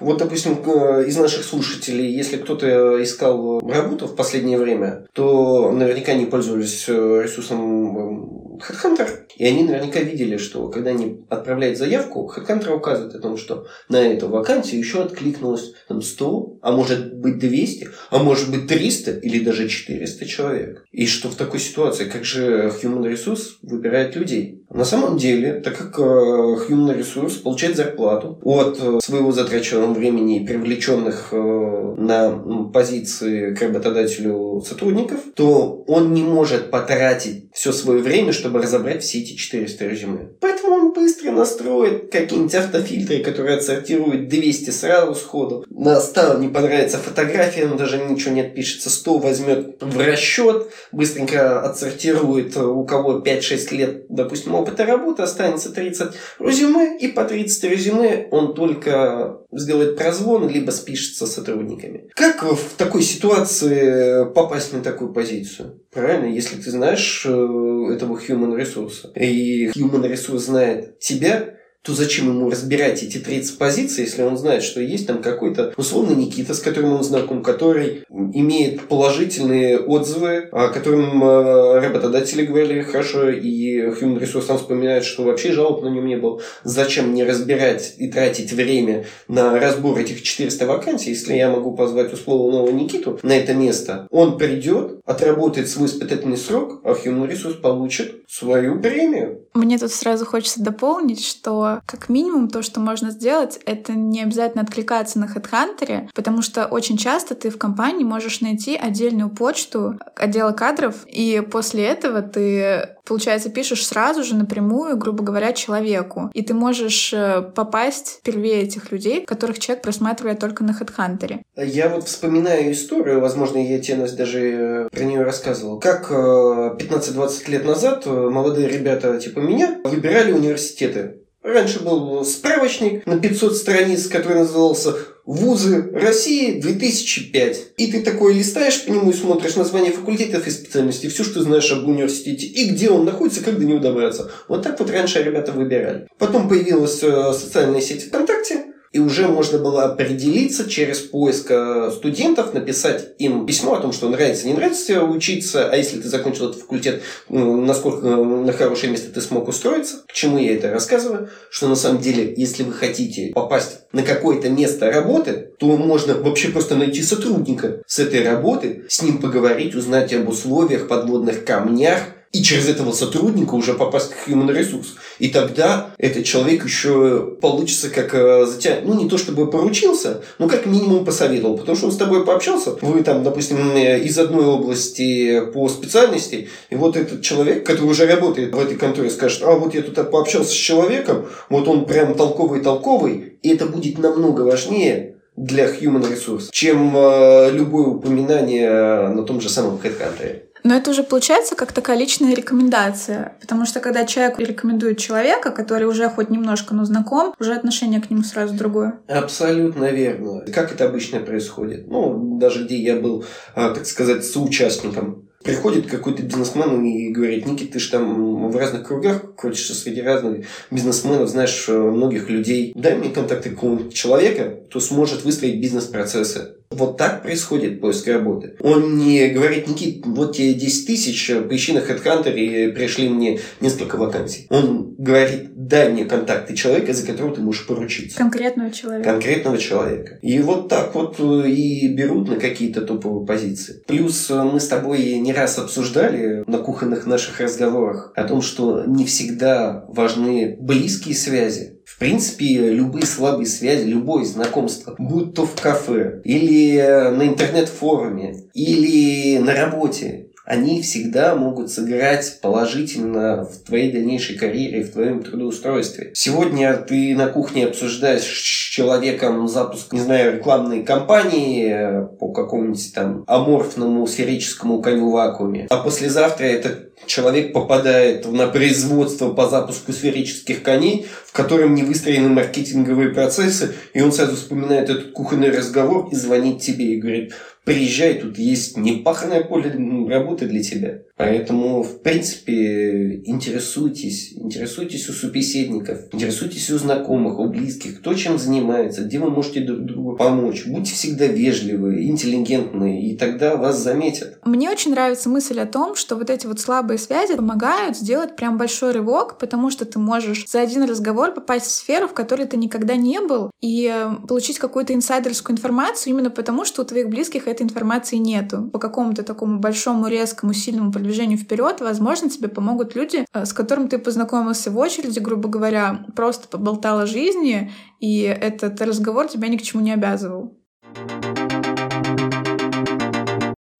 вот, 0.00 0.18
допустим, 0.18 0.54
из 0.54 1.16
наших 1.18 1.44
слушателей, 1.44 2.10
если 2.10 2.38
кто-то 2.38 3.02
искал 3.02 3.60
работу 3.60 4.06
в 4.06 4.16
последнее 4.16 4.58
время, 4.58 5.06
то 5.12 5.70
наверняка 5.70 6.14
не 6.14 6.24
пользовались 6.24 6.86
э, 6.88 7.22
ресурсом 7.22 8.39
Headhunter, 8.60 9.08
и 9.36 9.46
они 9.46 9.64
наверняка 9.64 10.00
видели, 10.00 10.36
что 10.36 10.68
когда 10.68 10.90
они 10.90 11.24
отправляют 11.28 11.78
заявку, 11.78 12.32
Headhunter 12.34 12.74
указывает 12.74 13.14
о 13.14 13.20
том, 13.20 13.36
что 13.36 13.66
на 13.88 13.96
эту 13.96 14.28
вакансию 14.28 14.80
еще 14.80 15.02
откликнулось 15.02 15.72
там 15.88 16.02
100, 16.02 16.58
а 16.62 16.72
может 16.72 17.14
быть 17.14 17.38
200, 17.38 17.88
а 18.10 18.22
может 18.22 18.50
быть 18.50 18.66
300 18.66 19.12
или 19.12 19.44
даже 19.44 19.68
400 19.68 20.26
человек. 20.26 20.84
И 20.92 21.06
что 21.06 21.28
в 21.28 21.34
такой 21.34 21.60
ситуации, 21.60 22.04
как 22.04 22.24
же 22.24 22.72
Human 22.82 23.10
Resource 23.10 23.56
выбирает 23.62 24.16
людей? 24.16 24.64
На 24.70 24.84
самом 24.84 25.18
деле, 25.18 25.54
так 25.54 25.76
как 25.76 25.98
э, 25.98 26.02
Human 26.02 26.96
Resource 26.96 27.42
получает 27.42 27.76
зарплату 27.76 28.38
от 28.42 28.78
э, 28.80 29.00
своего 29.02 29.32
затраченного 29.32 29.92
времени 29.92 30.40
и 30.40 30.46
привлеченных 30.46 31.30
э, 31.32 31.94
на 31.98 32.30
позиции 32.72 33.54
к 33.54 33.62
работодателю 33.62 34.62
сотрудников, 34.66 35.20
то 35.34 35.82
он 35.88 36.12
не 36.14 36.22
может 36.22 36.70
потратить 36.70 37.50
все 37.52 37.72
свое 37.72 38.00
время, 38.00 38.32
чтобы 38.32 38.62
разобрать 38.62 39.02
все 39.02 39.18
эти 39.20 39.34
400 39.34 39.86
резюме. 39.86 40.28
Поэтому 40.40 40.74
он 40.74 40.92
быстро 40.92 41.32
настроит 41.32 42.12
какие-нибудь 42.12 42.54
автофильтры, 42.54 43.18
которые 43.18 43.56
отсортируют 43.56 44.28
200 44.28 44.70
сразу 44.70 45.14
сходу. 45.14 45.64
На 45.68 46.00
100 46.00 46.38
понравится 46.52 46.98
фотография, 46.98 47.66
он 47.66 47.76
даже 47.76 47.98
ничего 47.98 48.34
не 48.34 48.42
отпишется. 48.42 48.90
100 48.90 49.18
возьмет 49.18 49.76
в 49.80 49.98
расчет, 49.98 50.68
быстренько 50.92 51.60
отсортирует 51.60 52.56
у 52.56 52.84
кого 52.84 53.20
5-6 53.20 53.74
лет, 53.74 54.06
допустим, 54.08 54.54
опыта 54.54 54.84
работы, 54.84 55.22
останется 55.22 55.72
30 55.72 56.12
резюме, 56.38 56.98
и 56.98 57.08
по 57.08 57.24
30 57.24 57.64
резюме 57.64 58.28
он 58.30 58.54
только 58.54 59.40
сделает 59.52 59.96
прозвон, 59.96 60.48
либо 60.48 60.70
спишется 60.70 61.26
с 61.26 61.34
сотрудниками. 61.34 62.08
Как 62.14 62.42
в 62.42 62.76
такой 62.76 63.02
ситуации 63.02 64.24
попасть 64.32 64.72
на 64.72 64.80
такую 64.80 65.12
позицию? 65.12 65.80
Правильно, 65.92 66.26
если 66.26 66.56
ты 66.56 66.70
знаешь 66.70 67.24
э, 67.26 67.30
этого 67.30 68.16
human 68.16 68.56
resource, 68.56 69.12
и 69.14 69.70
human 69.70 70.08
resource 70.10 70.38
знает 70.38 70.98
тебя, 71.00 71.56
то 71.82 71.94
зачем 71.94 72.28
ему 72.28 72.50
разбирать 72.50 73.02
эти 73.02 73.18
30 73.18 73.58
позиций, 73.58 74.04
если 74.04 74.22
он 74.22 74.36
знает, 74.36 74.62
что 74.62 74.80
есть 74.80 75.06
там 75.06 75.22
какой-то 75.22 75.72
условно 75.76 76.14
Никита, 76.14 76.54
с 76.54 76.60
которым 76.60 76.92
он 76.92 77.02
знаком, 77.02 77.42
который 77.42 78.04
имеет 78.10 78.82
положительные 78.88 79.78
отзывы, 79.80 80.48
о 80.52 80.68
котором 80.68 81.22
э, 81.22 81.80
работодатели 81.80 82.44
говорили 82.44 82.82
хорошо, 82.82 83.30
и 83.30 83.80
Human 83.80 84.20
Resource 84.20 84.42
сам 84.42 84.58
вспоминает, 84.58 85.04
что 85.04 85.22
вообще 85.22 85.52
жалоб 85.52 85.82
на 85.82 85.88
нем 85.88 86.06
не 86.06 86.16
было. 86.16 86.40
Зачем 86.64 87.10
мне 87.10 87.24
разбирать 87.24 87.94
и 87.96 88.10
тратить 88.10 88.52
время 88.52 89.06
на 89.28 89.58
разбор 89.58 89.98
этих 89.98 90.22
400 90.22 90.66
вакансий, 90.66 91.10
если 91.10 91.34
я 91.34 91.50
могу 91.50 91.74
позвать 91.74 92.12
условного 92.12 92.70
Никиту 92.70 93.18
на 93.22 93.32
это 93.32 93.54
место? 93.54 94.06
Он 94.10 94.36
придет, 94.36 95.00
отработает 95.06 95.68
свой 95.68 95.88
испытательный 95.88 96.36
срок, 96.36 96.82
а 96.84 96.92
Human 96.92 97.30
Resource 97.30 97.60
получит 97.60 98.22
свою 98.28 98.80
премию. 98.80 99.46
Мне 99.52 99.78
тут 99.78 99.90
сразу 99.90 100.24
хочется 100.24 100.62
дополнить, 100.62 101.24
что 101.24 101.80
как 101.86 102.08
минимум 102.08 102.48
то, 102.48 102.62
что 102.62 102.78
можно 102.78 103.10
сделать, 103.10 103.58
это 103.66 103.94
не 103.94 104.22
обязательно 104.22 104.62
откликаться 104.62 105.18
на 105.18 105.24
HeadHunter, 105.24 106.08
потому 106.14 106.40
что 106.40 106.66
очень 106.66 106.96
часто 106.96 107.34
ты 107.34 107.50
в 107.50 107.58
компании 107.58 108.04
можешь 108.04 108.40
найти 108.40 108.76
отдельную 108.76 109.28
почту 109.28 109.98
отдела 110.14 110.52
кадров, 110.52 111.04
и 111.06 111.40
после 111.50 111.84
этого 111.84 112.22
ты, 112.22 112.96
получается, 113.04 113.50
пишешь 113.50 113.86
сразу 113.86 114.24
же 114.24 114.34
напрямую, 114.34 114.96
грубо 114.96 115.22
говоря, 115.22 115.52
человеку. 115.52 116.30
И 116.34 116.42
ты 116.42 116.54
можешь 116.54 117.12
э, 117.12 117.42
попасть 117.54 118.18
впервые 118.20 118.62
этих 118.62 118.92
людей, 118.92 119.24
которых 119.24 119.58
человек 119.58 119.82
просматривает 119.82 120.38
только 120.38 120.64
на 120.64 120.70
HeadHunter. 120.70 121.40
Я 121.56 121.88
вот 121.88 122.04
вспоминаю 122.04 122.72
историю, 122.72 123.20
возможно, 123.20 123.58
я 123.58 123.78
тебе 123.80 124.06
даже 124.06 124.40
э, 124.40 124.88
про 124.90 125.04
нее 125.04 125.22
рассказывал. 125.22 125.78
Как 125.80 126.10
15-20 126.10 127.42
э, 127.46 127.50
лет 127.50 127.64
назад 127.64 128.06
молодые 128.06 128.68
ребята 128.68 129.18
типа 129.18 129.40
меня 129.40 129.80
выбирали 129.84 130.32
университеты. 130.32 131.19
Раньше 131.42 131.80
был 131.80 132.22
справочник 132.24 133.06
на 133.06 133.18
500 133.18 133.56
страниц, 133.56 134.06
который 134.08 134.40
назывался 134.40 134.94
«Вузы 135.24 135.90
России 135.92 136.60
2005». 136.60 137.56
И 137.78 137.90
ты 137.90 138.02
такой 138.02 138.34
листаешь 138.34 138.84
по 138.84 138.90
нему 138.90 139.10
и 139.10 139.14
смотришь 139.14 139.56
название 139.56 139.90
факультетов 139.90 140.46
и 140.46 140.50
специальностей, 140.50 141.08
все, 141.08 141.24
что 141.24 141.40
знаешь 141.40 141.72
об 141.72 141.88
университете, 141.88 142.46
и 142.46 142.68
где 142.70 142.90
он 142.90 143.06
находится, 143.06 143.42
как 143.42 143.58
до 143.58 143.64
него 143.64 143.78
добраться. 143.78 144.30
Вот 144.48 144.62
так 144.62 144.78
вот 144.78 144.90
раньше 144.90 145.22
ребята 145.22 145.52
выбирали. 145.52 146.08
Потом 146.18 146.46
появилась 146.46 147.02
э, 147.02 147.32
социальная 147.32 147.80
сеть 147.80 148.08
ВКонтакте, 148.08 148.69
и 148.92 148.98
уже 148.98 149.28
можно 149.28 149.58
было 149.58 149.84
определиться 149.84 150.68
через 150.68 150.98
поиск 150.98 151.50
э, 151.50 151.90
студентов, 151.94 152.54
написать 152.54 153.10
им 153.18 153.46
письмо 153.46 153.74
о 153.74 153.80
том, 153.80 153.92
что 153.92 154.08
нравится, 154.08 154.48
не 154.48 154.54
нравится 154.54 155.04
учиться, 155.04 155.68
а 155.70 155.76
если 155.76 156.00
ты 156.00 156.08
закончил 156.08 156.48
этот 156.48 156.62
факультет, 156.62 157.02
насколько 157.28 158.08
э, 158.08 158.24
на 158.24 158.52
хорошее 158.52 158.90
место 158.90 159.12
ты 159.12 159.20
смог 159.20 159.46
устроиться. 159.46 160.02
К 160.08 160.12
чему 160.12 160.38
я 160.38 160.54
это 160.54 160.70
рассказываю? 160.72 161.30
Что 161.50 161.68
на 161.68 161.76
самом 161.76 162.00
деле, 162.00 162.34
если 162.36 162.64
вы 162.64 162.72
хотите 162.72 163.30
попасть 163.32 163.82
на 163.92 164.02
какое-то 164.02 164.48
место 164.48 164.90
работы, 164.90 165.52
то 165.58 165.76
можно 165.76 166.14
вообще 166.14 166.48
просто 166.48 166.74
найти 166.74 167.02
сотрудника 167.02 167.82
с 167.86 168.00
этой 168.00 168.24
работы, 168.24 168.86
с 168.88 169.02
ним 169.02 169.18
поговорить, 169.18 169.76
узнать 169.76 170.12
об 170.14 170.28
условиях, 170.28 170.88
подводных 170.88 171.44
камнях, 171.44 172.00
и 172.32 172.42
через 172.42 172.68
этого 172.68 172.92
сотрудника 172.92 173.54
уже 173.54 173.74
попасть 173.74 174.10
к 174.10 174.28
human 174.28 174.56
resource. 174.56 174.96
И 175.18 175.28
тогда 175.28 175.90
этот 175.98 176.24
человек 176.24 176.64
еще 176.64 177.36
получится 177.40 177.90
как 177.90 178.14
э, 178.14 178.46
затя... 178.46 178.78
ну 178.84 178.94
не 178.94 179.08
то 179.08 179.18
чтобы 179.18 179.50
поручился, 179.50 180.22
но 180.38 180.48
как 180.48 180.64
минимум 180.64 181.04
посоветовал, 181.04 181.58
потому 181.58 181.76
что 181.76 181.86
он 181.86 181.92
с 181.92 181.96
тобой 181.96 182.24
пообщался, 182.24 182.76
вы 182.82 183.02
там, 183.02 183.24
допустим, 183.24 183.74
э, 183.74 183.98
из 184.00 184.16
одной 184.16 184.44
области 184.44 185.40
по 185.52 185.68
специальности, 185.68 186.48
и 186.70 186.76
вот 186.76 186.96
этот 186.96 187.22
человек, 187.22 187.66
который 187.66 187.90
уже 187.90 188.06
работает 188.06 188.54
в 188.54 188.60
этой 188.60 188.76
конторе, 188.76 189.10
скажет, 189.10 189.42
а 189.42 189.52
вот 189.52 189.74
я 189.74 189.82
тут 189.82 190.10
пообщался 190.10 190.50
с 190.50 190.54
человеком, 190.54 191.26
вот 191.48 191.66
он 191.66 191.84
прям 191.84 192.14
толковый-толковый, 192.14 193.38
и 193.42 193.48
это 193.48 193.66
будет 193.66 193.98
намного 193.98 194.42
важнее, 194.42 195.16
для 195.36 195.66
human 195.66 196.02
resource, 196.02 196.48
чем 196.50 196.94
э, 196.96 197.50
любое 197.52 197.86
упоминание 197.86 199.08
на 199.08 199.22
том 199.22 199.40
же 199.40 199.48
самом 199.48 199.80
HeadHunter. 199.82 200.49
Но 200.64 200.74
это 200.74 200.90
уже 200.90 201.02
получается 201.02 201.56
как 201.56 201.72
такая 201.72 201.96
личная 201.96 202.34
рекомендация, 202.34 203.36
потому 203.40 203.66
что 203.66 203.80
когда 203.80 204.04
человек 204.04 204.38
рекомендует 204.38 204.98
человека, 204.98 205.50
который 205.50 205.86
уже 205.86 206.08
хоть 206.08 206.30
немножко, 206.30 206.74
но 206.74 206.84
знаком, 206.84 207.34
уже 207.38 207.54
отношение 207.54 208.00
к 208.00 208.10
нему 208.10 208.22
сразу 208.22 208.54
другое. 208.54 209.00
Абсолютно 209.08 209.90
верно. 209.90 210.44
Как 210.52 210.72
это 210.72 210.84
обычно 210.84 211.20
происходит? 211.20 211.88
Ну, 211.88 212.38
даже 212.38 212.64
где 212.64 212.76
я 212.76 212.96
был, 212.96 213.24
а, 213.54 213.70
так 213.74 213.86
сказать, 213.86 214.24
соучастником 214.24 215.29
Приходит 215.42 215.86
какой-то 215.86 216.22
бизнесмен 216.22 216.84
и 216.84 217.10
говорит, 217.10 217.46
Никит, 217.46 217.72
ты 217.72 217.78
же 217.78 217.90
там 217.90 218.50
в 218.50 218.56
разных 218.56 218.86
кругах 218.86 219.34
крутишься 219.36 219.74
среди 219.74 220.02
разных 220.02 220.44
бизнесменов, 220.70 221.30
знаешь 221.30 221.64
э, 221.66 221.72
многих 221.72 222.28
людей. 222.28 222.72
Дай 222.74 222.94
мне 222.96 223.08
контакты 223.08 223.50
какого-нибудь 223.50 223.94
человека, 223.94 224.58
кто 224.68 224.80
сможет 224.80 225.24
выстроить 225.24 225.58
бизнес-процессы. 225.58 226.56
Вот 226.70 226.98
так 226.98 227.22
происходит 227.22 227.80
поиск 227.80 228.06
работы. 228.06 228.54
Он 228.60 228.98
не 228.98 229.28
говорит, 229.28 229.66
Никит, 229.66 230.06
вот 230.06 230.36
тебе 230.36 230.54
10 230.54 230.86
тысяч, 230.86 231.32
поищи 231.48 231.72
на 231.72 231.78
HeadHunter 231.78 232.32
и 232.32 232.70
пришли 232.72 233.08
мне 233.08 233.40
несколько 233.60 233.96
вакансий. 233.96 234.46
Он 234.50 234.89
говорит, 235.00 235.52
дай 235.54 235.90
мне 235.90 236.04
контакты 236.04 236.54
человека, 236.54 236.92
за 236.92 237.06
которого 237.06 237.34
ты 237.34 237.40
можешь 237.40 237.66
поручиться. 237.66 238.18
Конкретного 238.18 238.70
человека. 238.70 239.10
Конкретного 239.10 239.56
человека. 239.56 240.18
И 240.20 240.38
вот 240.40 240.68
так 240.68 240.94
вот 240.94 241.16
э, 241.18 241.48
и 241.48 241.88
берут 241.88 242.28
на 242.28 242.36
какие-то 242.36 242.82
топовые 242.82 243.26
позиции. 243.26 243.82
Плюс 243.86 244.30
э, 244.30 244.42
мы 244.42 244.60
с 244.60 244.68
тобой 244.68 245.18
не 245.18 245.32
раз 245.32 245.58
обсуждали 245.58 246.44
на 246.46 246.58
кухонных 246.58 247.06
наших 247.06 247.40
разговорах 247.40 248.12
о 248.14 248.24
том, 248.24 248.42
что 248.42 248.84
не 248.84 249.06
всегда 249.06 249.86
важны 249.88 250.58
близкие 250.60 251.14
связи, 251.14 251.80
в 251.86 251.98
принципе, 251.98 252.70
любые 252.70 253.06
слабые 253.06 253.46
связи, 253.46 253.86
любое 253.86 254.24
знакомство, 254.24 254.94
будь 254.98 255.34
то 255.34 255.46
в 255.46 255.60
кафе, 255.60 256.20
или 256.24 256.78
на 256.78 257.26
интернет-форуме, 257.26 258.48
или 258.54 259.38
на 259.38 259.54
работе, 259.54 260.29
они 260.44 260.82
всегда 260.82 261.34
могут 261.34 261.70
сыграть 261.70 262.40
положительно 262.40 263.44
в 263.44 263.64
твоей 263.66 263.92
дальнейшей 263.92 264.36
карьере, 264.36 264.82
в 264.82 264.92
твоем 264.92 265.22
трудоустройстве. 265.22 266.10
Сегодня 266.14 266.76
ты 266.76 267.14
на 267.14 267.28
кухне 267.28 267.66
обсуждаешь 267.66 268.22
с 268.22 268.70
человеком 268.70 269.46
запуск, 269.48 269.92
не 269.92 270.00
знаю, 270.00 270.36
рекламной 270.36 270.82
кампании 270.82 272.06
по 272.18 272.32
какому-нибудь 272.32 272.92
там 272.94 273.24
аморфному 273.26 274.06
сферическому 274.06 274.80
коню 274.80 275.10
вакууме, 275.10 275.66
а 275.70 275.76
послезавтра 275.78 276.44
этот 276.44 276.90
человек 277.06 277.52
попадает 277.52 278.30
на 278.30 278.46
производство 278.46 279.30
по 279.30 279.48
запуску 279.48 279.92
сферических 279.92 280.62
коней, 280.62 281.06
в 281.26 281.32
котором 281.32 281.74
не 281.74 281.82
выстроены 281.82 282.28
маркетинговые 282.28 283.10
процессы, 283.10 283.74
и 283.94 284.00
он 284.00 284.12
сразу 284.12 284.36
вспоминает 284.36 284.90
этот 284.90 285.12
кухонный 285.12 285.50
разговор 285.50 286.08
и 286.12 286.16
звонит 286.16 286.60
тебе 286.60 286.94
и 286.94 287.00
говорит, 287.00 287.34
приезжай, 287.64 288.14
тут 288.14 288.38
есть 288.38 288.76
непаханное 288.76 289.42
поле 289.44 289.70
работы 290.08 290.46
для 290.46 290.62
тебя. 290.62 291.02
Поэтому, 291.16 291.82
в 291.82 292.00
принципе, 292.00 293.22
интересуйтесь. 293.26 294.32
Интересуйтесь 294.32 295.08
у 295.10 295.12
собеседников, 295.12 295.98
интересуйтесь 296.12 296.70
у 296.70 296.78
знакомых, 296.78 297.38
у 297.38 297.46
близких, 297.48 298.00
кто 298.00 298.14
чем 298.14 298.38
занимается, 298.38 299.02
где 299.02 299.18
вы 299.18 299.30
можете 299.30 299.60
друг 299.60 299.84
другу 299.84 300.16
помочь. 300.16 300.64
Будьте 300.66 300.94
всегда 300.94 301.26
вежливы, 301.26 302.04
интеллигентны, 302.04 303.02
и 303.06 303.16
тогда 303.16 303.56
вас 303.56 303.78
заметят. 303.78 304.38
Мне 304.44 304.70
очень 304.70 304.92
нравится 304.92 305.28
мысль 305.28 305.60
о 305.60 305.66
том, 305.66 305.94
что 305.94 306.16
вот 306.16 306.30
эти 306.30 306.46
вот 306.46 306.58
слабые 306.58 306.96
связи 306.96 307.36
помогают 307.36 307.98
сделать 307.98 308.34
прям 308.36 308.56
большой 308.56 308.92
рывок, 308.92 309.38
потому 309.38 309.70
что 309.70 309.84
ты 309.84 309.98
можешь 309.98 310.46
за 310.48 310.60
один 310.60 310.84
разговор 310.84 311.34
попасть 311.34 311.66
в 311.66 311.70
сферу, 311.70 312.08
в 312.08 312.14
которой 312.14 312.46
ты 312.46 312.56
никогда 312.56 312.96
не 312.96 313.20
был, 313.20 313.50
и 313.60 313.94
получить 314.26 314.58
какую-то 314.58 314.94
инсайдерскую 314.94 315.54
информацию 315.54 316.14
именно 316.14 316.30
потому, 316.30 316.64
что 316.64 316.80
у 316.80 316.84
твоих 316.86 317.10
близких 317.10 317.46
этой 317.50 317.62
информации 317.62 318.16
нету. 318.16 318.68
По 318.72 318.78
какому-то 318.78 319.22
такому 319.22 319.58
большому, 319.58 320.08
резкому, 320.08 320.52
сильному 320.52 320.92
продвижению 320.92 321.38
вперед, 321.38 321.80
возможно, 321.80 322.30
тебе 322.30 322.48
помогут 322.48 322.94
люди, 322.94 323.24
э, 323.32 323.44
с 323.44 323.52
которыми 323.52 323.88
ты 323.88 323.98
познакомился 323.98 324.70
в 324.70 324.78
очереди, 324.78 325.18
грубо 325.18 325.48
говоря, 325.48 326.06
просто 326.14 326.48
поболтал 326.48 327.00
о 327.00 327.06
жизни, 327.06 327.72
и 328.00 328.20
этот 328.22 328.80
разговор 328.80 329.28
тебя 329.28 329.48
ни 329.48 329.56
к 329.56 329.62
чему 329.62 329.82
не 329.82 329.92
обязывал. 329.92 330.56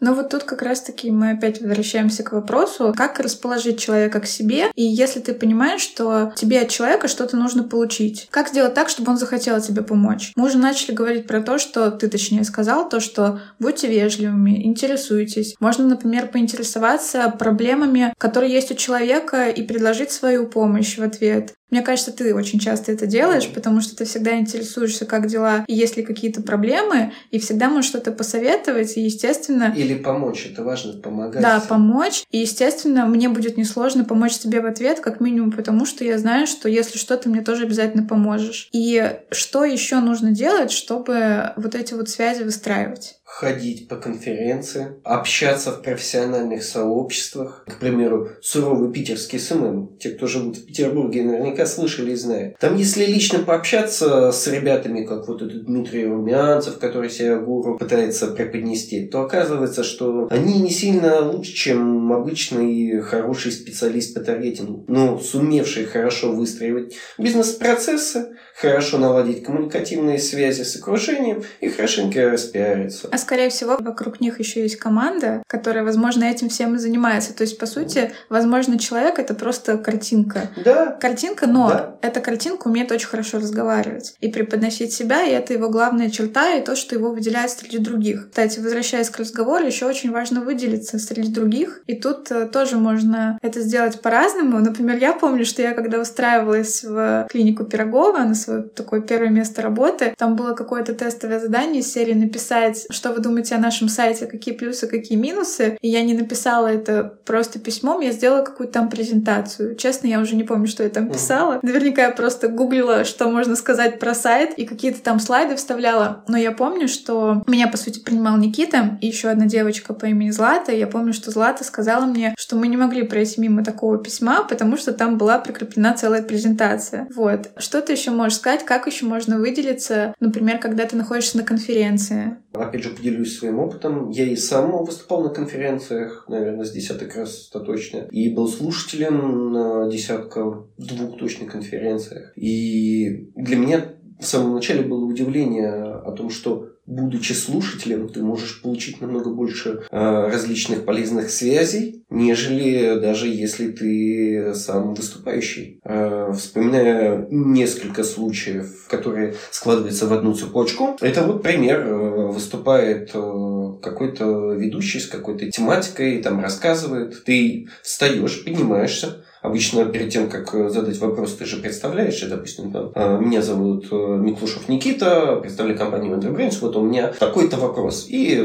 Но 0.00 0.14
вот 0.14 0.30
тут 0.30 0.44
как 0.44 0.62
раз-таки 0.62 1.10
мы 1.10 1.32
опять 1.32 1.60
возвращаемся 1.60 2.22
к 2.22 2.32
вопросу, 2.32 2.94
как 2.96 3.20
расположить 3.20 3.78
человека 3.78 4.20
к 4.20 4.26
себе, 4.26 4.66
и 4.74 4.82
если 4.82 5.20
ты 5.20 5.34
понимаешь, 5.34 5.82
что 5.82 6.32
тебе 6.36 6.60
от 6.60 6.68
человека 6.68 7.08
что-то 7.08 7.36
нужно 7.36 7.64
получить, 7.64 8.26
как 8.30 8.48
сделать 8.48 8.74
так, 8.74 8.88
чтобы 8.88 9.12
он 9.12 9.18
захотел 9.18 9.60
тебе 9.60 9.82
помочь? 9.82 10.32
Мы 10.36 10.46
уже 10.46 10.58
начали 10.58 10.92
говорить 10.92 11.26
про 11.26 11.42
то, 11.42 11.58
что 11.58 11.90
ты 11.90 12.08
точнее 12.08 12.44
сказал, 12.44 12.88
то, 12.88 13.00
что 13.00 13.40
будьте 13.58 13.88
вежливыми, 13.88 14.64
интересуйтесь. 14.66 15.54
Можно, 15.60 15.86
например, 15.86 16.28
поинтересоваться 16.28 17.28
проблемами, 17.38 18.14
которые 18.18 18.52
есть 18.52 18.70
у 18.70 18.74
человека, 18.74 19.48
и 19.48 19.62
предложить 19.62 20.10
свою 20.10 20.46
помощь 20.46 20.96
в 20.96 21.02
ответ. 21.02 21.54
Мне 21.70 21.82
кажется, 21.82 22.10
ты 22.10 22.34
очень 22.34 22.58
часто 22.58 22.90
это 22.92 23.06
делаешь, 23.06 23.48
потому 23.48 23.80
что 23.80 23.96
ты 23.96 24.04
всегда 24.04 24.36
интересуешься, 24.36 25.06
как 25.06 25.28
дела, 25.28 25.64
и 25.68 25.74
есть 25.74 25.96
ли 25.96 26.02
какие-то 26.02 26.42
проблемы, 26.42 27.12
и 27.30 27.38
всегда 27.38 27.68
можешь 27.68 27.90
что-то 27.90 28.10
посоветовать, 28.12 28.96
и, 28.96 29.02
естественно... 29.02 29.72
Или 29.76 29.89
или 29.90 29.98
помочь, 30.02 30.46
это 30.46 30.62
важно, 30.62 30.92
помогать. 30.94 31.42
Да, 31.42 31.60
помочь. 31.60 32.24
И, 32.30 32.38
естественно, 32.38 33.06
мне 33.06 33.28
будет 33.28 33.56
несложно 33.56 34.04
помочь 34.04 34.38
тебе 34.38 34.60
в 34.60 34.66
ответ, 34.66 35.00
как 35.00 35.20
минимум 35.20 35.52
потому, 35.52 35.86
что 35.86 36.04
я 36.04 36.18
знаю, 36.18 36.46
что 36.46 36.68
если 36.68 36.98
что, 36.98 37.16
ты 37.16 37.28
мне 37.28 37.42
тоже 37.42 37.64
обязательно 37.64 38.06
поможешь. 38.06 38.68
И 38.72 39.18
что 39.30 39.64
еще 39.64 40.00
нужно 40.00 40.30
делать, 40.30 40.70
чтобы 40.70 41.52
вот 41.56 41.74
эти 41.74 41.94
вот 41.94 42.08
связи 42.08 42.42
выстраивать? 42.42 43.19
Ходить 43.30 43.88
по 43.88 43.96
конференциям, 43.96 45.00
общаться 45.04 45.70
в 45.70 45.82
профессиональных 45.82 46.64
сообществах. 46.64 47.64
К 47.66 47.78
примеру, 47.78 48.30
суровый 48.42 48.92
питерский 48.92 49.38
SMM. 49.38 49.96
Те, 49.98 50.10
кто 50.10 50.26
живут 50.26 50.56
в 50.56 50.66
Петербурге, 50.66 51.22
наверняка 51.22 51.64
слышали 51.64 52.10
и 52.10 52.16
знают. 52.16 52.58
Там, 52.58 52.76
если 52.76 53.06
лично 53.06 53.38
пообщаться 53.38 54.32
с 54.32 54.46
ребятами, 54.48 55.06
как 55.06 55.28
вот 55.28 55.42
этот 55.42 55.64
Дмитрий 55.66 56.06
Румянцев, 56.06 56.78
который 56.78 57.08
себя 57.08 57.38
гуру 57.38 57.78
пытается 57.78 58.26
преподнести, 58.26 59.06
то 59.06 59.22
оказывается, 59.22 59.84
что 59.84 60.26
они 60.30 60.60
не 60.60 60.70
сильно 60.70 61.20
лучше, 61.20 61.52
чем 61.52 62.12
обычный 62.12 63.00
хороший 63.00 63.52
специалист 63.52 64.12
по 64.12 64.20
таргетингу, 64.20 64.84
но 64.88 65.18
сумевший 65.18 65.84
хорошо 65.84 66.32
выстраивать 66.32 66.96
бизнес-процессы, 67.16 68.36
хорошо 68.56 68.98
наладить 68.98 69.44
коммуникативные 69.44 70.18
связи 70.18 70.62
с 70.62 70.76
окружением 70.76 71.42
и 71.60 71.68
хорошенько 71.68 72.30
распиариться. 72.30 73.08
А 73.10 73.19
скорее 73.20 73.50
всего, 73.50 73.76
вокруг 73.78 74.20
них 74.20 74.40
еще 74.40 74.62
есть 74.62 74.76
команда, 74.76 75.42
которая, 75.46 75.84
возможно, 75.84 76.24
этим 76.24 76.48
всем 76.48 76.74
и 76.74 76.78
занимается. 76.78 77.34
То 77.34 77.42
есть, 77.42 77.58
по 77.58 77.66
сути, 77.66 78.12
возможно, 78.28 78.78
человек— 78.78 79.18
это 79.18 79.34
просто 79.34 79.78
картинка. 79.78 80.50
Да. 80.64 80.98
Картинка, 81.00 81.46
но 81.46 81.68
да. 81.68 81.96
эта 82.02 82.20
картинка 82.20 82.68
умеет 82.68 82.90
очень 82.92 83.08
хорошо 83.08 83.38
разговаривать 83.38 84.14
и 84.20 84.28
преподносить 84.28 84.92
себя, 84.92 85.22
и 85.24 85.30
это 85.30 85.52
его 85.52 85.68
главная 85.68 86.10
черта, 86.10 86.54
и 86.54 86.62
то, 86.62 86.76
что 86.76 86.94
его 86.94 87.10
выделяет 87.10 87.50
среди 87.50 87.78
других. 87.78 88.28
Кстати, 88.30 88.58
возвращаясь 88.58 89.10
к 89.10 89.18
разговору, 89.18 89.66
еще 89.66 89.86
очень 89.86 90.10
важно 90.10 90.40
выделиться 90.40 90.98
среди 90.98 91.30
других, 91.32 91.82
и 91.86 91.94
тут 91.94 92.30
э, 92.30 92.46
тоже 92.46 92.76
можно 92.76 93.38
это 93.42 93.60
сделать 93.60 94.00
по-разному. 94.00 94.58
Например, 94.58 94.98
я 94.98 95.12
помню, 95.12 95.44
что 95.44 95.62
я 95.62 95.72
когда 95.72 96.00
устраивалась 96.00 96.82
в 96.82 97.26
клинику 97.30 97.64
Пирогова 97.64 98.18
на 98.18 98.34
свое 98.34 98.62
такое 98.62 99.00
первое 99.00 99.30
место 99.30 99.62
работы, 99.62 100.14
там 100.16 100.36
было 100.36 100.54
какое-то 100.54 100.94
тестовое 100.94 101.40
задание 101.40 101.80
из 101.80 101.92
серии 101.92 102.14
написать, 102.14 102.86
что 102.90 103.09
вы 103.12 103.20
думаете 103.20 103.54
о 103.54 103.58
нашем 103.58 103.88
сайте, 103.88 104.26
какие 104.26 104.54
плюсы, 104.54 104.86
какие 104.86 105.18
минусы. 105.18 105.76
И 105.80 105.88
я 105.88 106.02
не 106.02 106.14
написала 106.14 106.66
это 106.66 107.18
просто 107.24 107.58
письмом, 107.58 108.00
я 108.00 108.12
сделала 108.12 108.42
какую-то 108.42 108.74
там 108.74 108.88
презентацию. 108.88 109.76
Честно, 109.76 110.06
я 110.06 110.20
уже 110.20 110.36
не 110.36 110.44
помню, 110.44 110.66
что 110.66 110.82
я 110.82 110.88
там 110.88 111.10
писала. 111.10 111.60
Наверняка 111.62 112.02
я 112.02 112.10
просто 112.10 112.48
гуглила, 112.48 113.04
что 113.04 113.30
можно 113.30 113.56
сказать 113.56 113.98
про 113.98 114.14
сайт, 114.14 114.54
и 114.56 114.64
какие-то 114.66 115.02
там 115.02 115.20
слайды 115.20 115.56
вставляла. 115.56 116.24
Но 116.28 116.36
я 116.36 116.52
помню, 116.52 116.88
что 116.88 117.42
меня, 117.46 117.68
по 117.68 117.76
сути, 117.76 118.00
принимал 118.00 118.36
Никита 118.36 118.98
и 119.00 119.06
еще 119.06 119.28
одна 119.28 119.46
девочка 119.46 119.94
по 119.94 120.06
имени 120.06 120.30
Злата. 120.30 120.72
Я 120.72 120.86
помню, 120.86 121.12
что 121.12 121.30
Злата 121.30 121.64
сказала 121.64 122.04
мне, 122.04 122.34
что 122.38 122.56
мы 122.56 122.68
не 122.68 122.76
могли 122.76 123.02
пройти 123.02 123.40
мимо 123.40 123.64
такого 123.64 123.98
письма, 123.98 124.44
потому 124.44 124.76
что 124.76 124.92
там 124.92 125.18
была 125.18 125.38
прикреплена 125.38 125.94
целая 125.94 126.22
презентация. 126.22 127.08
Вот. 127.14 127.50
Что 127.56 127.80
ты 127.80 127.92
еще 127.92 128.10
можешь 128.10 128.38
сказать, 128.38 128.64
как 128.64 128.86
еще 128.86 129.06
можно 129.06 129.38
выделиться, 129.38 130.14
например, 130.20 130.58
когда 130.58 130.84
ты 130.84 130.96
находишься 130.96 131.38
на 131.38 131.42
конференции? 131.42 132.36
Опять 132.52 132.82
же, 132.82 132.90
поделюсь 132.90 133.38
своим 133.38 133.60
опытом. 133.60 134.10
Я 134.10 134.24
и 134.24 134.34
сам 134.34 134.84
выступал 134.84 135.22
на 135.22 135.30
конференциях, 135.30 136.24
наверное, 136.28 136.64
с 136.64 136.72
десяток 136.72 137.14
раз 137.14 137.48
точно. 137.48 138.08
И 138.10 138.34
был 138.34 138.48
слушателем 138.48 139.52
на 139.52 139.88
десятка 139.88 140.64
двух 140.76 141.18
точно 141.18 141.46
конференциях. 141.46 142.32
И 142.36 143.30
для 143.36 143.56
меня 143.56 143.94
в 144.18 144.26
самом 144.26 144.54
начале 144.54 144.82
было 144.82 145.04
удивление 145.04 145.70
о 145.70 146.12
том, 146.12 146.30
что 146.30 146.70
будучи 146.90 147.32
слушателем, 147.32 148.08
ты 148.08 148.22
можешь 148.22 148.60
получить 148.62 149.00
намного 149.00 149.30
больше 149.30 149.84
э, 149.90 150.28
различных 150.30 150.84
полезных 150.84 151.30
связей, 151.30 152.04
нежели 152.10 152.98
даже 153.00 153.28
если 153.28 153.70
ты 153.70 154.54
сам 154.54 154.94
выступающий. 154.94 155.80
Э, 155.84 156.32
вспоминая 156.36 157.26
несколько 157.30 158.02
случаев, 158.02 158.86
которые 158.88 159.34
складываются 159.50 160.06
в 160.06 160.12
одну 160.12 160.34
цепочку, 160.34 160.96
это 161.00 161.22
вот 161.22 161.42
пример. 161.42 161.80
Э, 161.80 162.26
выступает 162.30 163.10
э, 163.14 163.72
какой-то 163.82 164.52
ведущий 164.54 165.00
с 165.00 165.06
какой-то 165.06 165.50
тематикой, 165.50 166.22
там 166.22 166.40
рассказывает, 166.40 167.24
ты 167.24 167.68
встаешь, 167.82 168.44
поднимаешься, 168.44 169.24
Обычно 169.42 169.86
перед 169.86 170.12
тем, 170.12 170.28
как 170.28 170.54
э, 170.54 170.68
задать 170.68 170.98
вопрос, 170.98 171.34
ты 171.34 171.46
же 171.46 171.56
представляешь, 171.56 172.20
допустим, 172.20 172.72
там, 172.72 172.92
«А, 172.94 173.18
меня 173.18 173.40
зовут 173.40 173.86
э, 173.90 173.96
Миклушев 173.96 174.68
Никита, 174.68 175.36
представляю 175.36 175.78
компанию 175.78 176.16
Enterbrains, 176.16 176.58
вот 176.60 176.76
у 176.76 176.82
меня 176.82 177.08
такой-то 177.08 177.56
вопрос. 177.56 178.06
И 178.08 178.36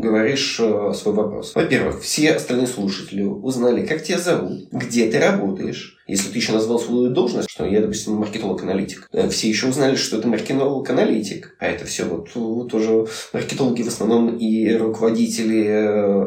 говоришь 0.00 0.58
э, 0.58 0.92
свой 0.94 1.14
вопрос. 1.14 1.54
Во-первых, 1.54 2.00
все 2.00 2.32
остальные 2.32 2.66
слушатели 2.66 3.22
узнали, 3.22 3.86
как 3.86 4.02
тебя 4.02 4.18
зовут, 4.18 4.68
где 4.72 5.10
ты 5.10 5.20
работаешь, 5.20 5.98
если 6.10 6.30
ты 6.30 6.38
еще 6.38 6.52
назвал 6.52 6.78
свою 6.78 7.10
должность, 7.10 7.50
что 7.50 7.64
я, 7.64 7.80
допустим, 7.80 8.14
маркетолог-аналитик, 8.14 9.08
все 9.30 9.48
еще 9.48 9.68
узнали, 9.68 9.96
что 9.96 10.18
это 10.18 10.28
маркетолог-аналитик. 10.28 11.56
А 11.58 11.66
это 11.66 11.84
все 11.84 12.04
вот, 12.04 12.28
вот 12.34 12.70
тоже 12.70 13.06
маркетологи 13.32 13.82
в 13.82 13.88
основном 13.88 14.36
и 14.36 14.72
руководители 14.74 15.66